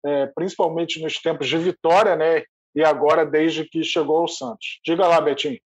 [0.06, 2.43] é, principalmente nos tempos de vitória, né?
[2.76, 4.80] E agora desde que chegou ao Santos.
[4.86, 5.60] Diga lá, Betinho.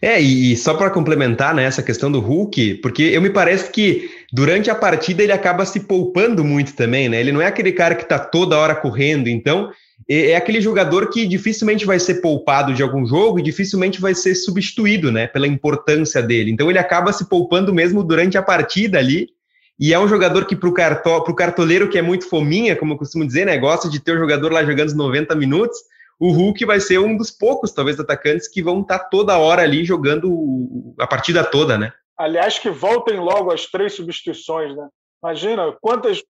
[0.00, 4.10] É, e só para complementar né, essa questão do Hulk, porque eu me parece que
[4.32, 7.18] durante a partida ele acaba se poupando muito também, né?
[7.18, 9.70] Ele não é aquele cara que está toda hora correndo, então
[10.08, 14.14] é, é aquele jogador que dificilmente vai ser poupado de algum jogo e dificilmente vai
[14.14, 15.26] ser substituído, né?
[15.26, 16.50] Pela importância dele.
[16.50, 19.30] Então ele acaba se poupando mesmo durante a partida ali
[19.78, 22.98] e é um jogador que para o carto, cartoleiro que é muito fominha, como eu
[22.98, 23.58] costumo dizer, né?
[23.58, 25.78] Gosta de ter o jogador lá jogando os 90 minutos.
[26.18, 29.62] O Hulk vai ser um dos poucos, talvez, atacantes que vão estar tá toda hora
[29.62, 31.92] ali jogando a partida toda, né?
[32.16, 34.88] Aliás, que voltem logo as três substituições, né?
[35.22, 36.22] Imagina quantas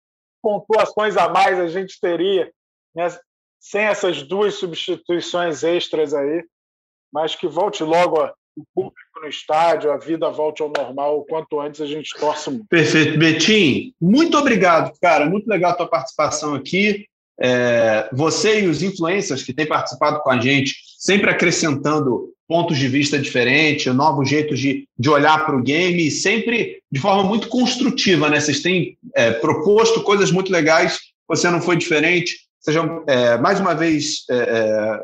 [0.41, 2.51] pontuações a mais a gente teria
[2.95, 3.07] né?
[3.59, 6.43] sem essas duas substituições extras aí.
[7.13, 11.59] Mas que volte logo o público no estádio, a vida volte ao normal o quanto
[11.59, 12.67] antes a gente torce muito.
[12.67, 13.17] Perfeito.
[13.17, 15.25] Betim, muito obrigado, cara.
[15.25, 17.05] Muito legal a tua participação aqui.
[17.39, 22.87] É, você e os influencers que têm participado com a gente, sempre acrescentando pontos de
[22.87, 28.29] vista diferentes, novos jeitos de, de olhar para o game, sempre de forma muito construtiva,
[28.29, 28.39] né?
[28.39, 32.37] Vocês têm é, proposto coisas muito legais, você não foi diferente.
[32.59, 34.99] Sejam, é, mais uma vez, é, é,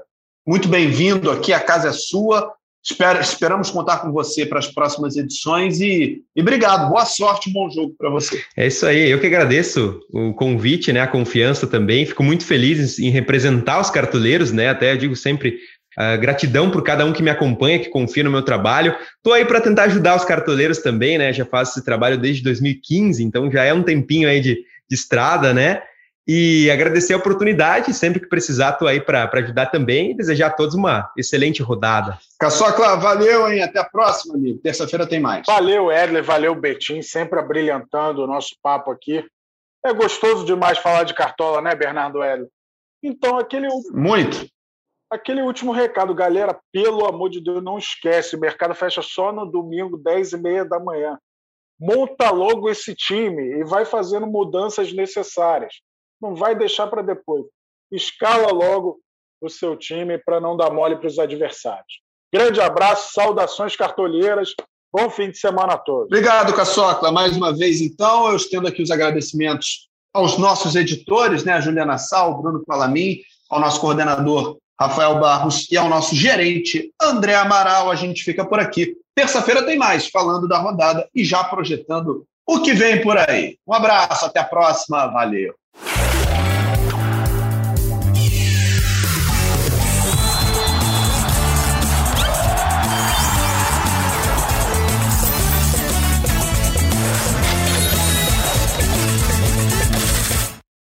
[0.47, 2.53] muito bem-vindo aqui, a casa é sua.
[2.83, 6.89] Espero, esperamos contar com você para as próximas edições e, e obrigado.
[6.89, 8.43] Boa sorte, bom jogo para você.
[8.57, 9.07] É isso aí.
[9.07, 12.07] Eu que agradeço o convite, né, a confiança também.
[12.07, 14.69] Fico muito feliz em representar os cartoleiros, né?
[14.69, 15.59] Até eu digo sempre
[15.99, 18.95] uh, gratidão por cada um que me acompanha, que confia no meu trabalho.
[19.17, 21.31] Estou aí para tentar ajudar os cartoleiros também, né?
[21.31, 25.53] Já faço esse trabalho desde 2015, então já é um tempinho aí de, de estrada,
[25.53, 25.83] né?
[26.27, 30.51] E agradecer a oportunidade, sempre que precisar, estou aí para ajudar também e desejar a
[30.51, 32.19] todos uma excelente rodada.
[32.39, 33.63] Caçocla, valeu, hein?
[33.63, 34.59] Até a próxima, amigo.
[34.59, 35.43] Terça-feira tem mais.
[35.47, 39.25] Valeu, Edler, valeu, Betim, sempre abrilhantando o nosso papo aqui.
[39.83, 42.47] É gostoso demais falar de cartola, né, Bernardo Edler?
[43.03, 43.67] Então, aquele.
[43.91, 44.47] Muito.
[45.11, 49.45] Aquele último recado, galera, pelo amor de Deus, não esquece, o mercado fecha só no
[49.45, 51.17] domingo, 10 e meia da manhã.
[51.79, 55.81] monta logo esse time e vai fazendo mudanças necessárias.
[56.21, 57.45] Não vai deixar para depois.
[57.91, 58.99] Escala logo
[59.41, 62.01] o seu time para não dar mole para os adversários.
[62.33, 64.53] Grande abraço, saudações cartolheiras.
[64.93, 66.05] Bom fim de semana a todos.
[66.05, 67.11] Obrigado, Caçocla.
[67.11, 71.97] Mais uma vez, então, eu estendo aqui os agradecimentos aos nossos editores, né, a Juliana
[71.97, 77.89] Sal, Bruno Palamin, ao nosso coordenador Rafael Barros e ao nosso gerente André Amaral.
[77.89, 78.95] A gente fica por aqui.
[79.15, 83.57] Terça-feira tem mais, falando da rodada e já projetando o que vem por aí.
[83.67, 85.53] Um abraço, até a próxima, valeu.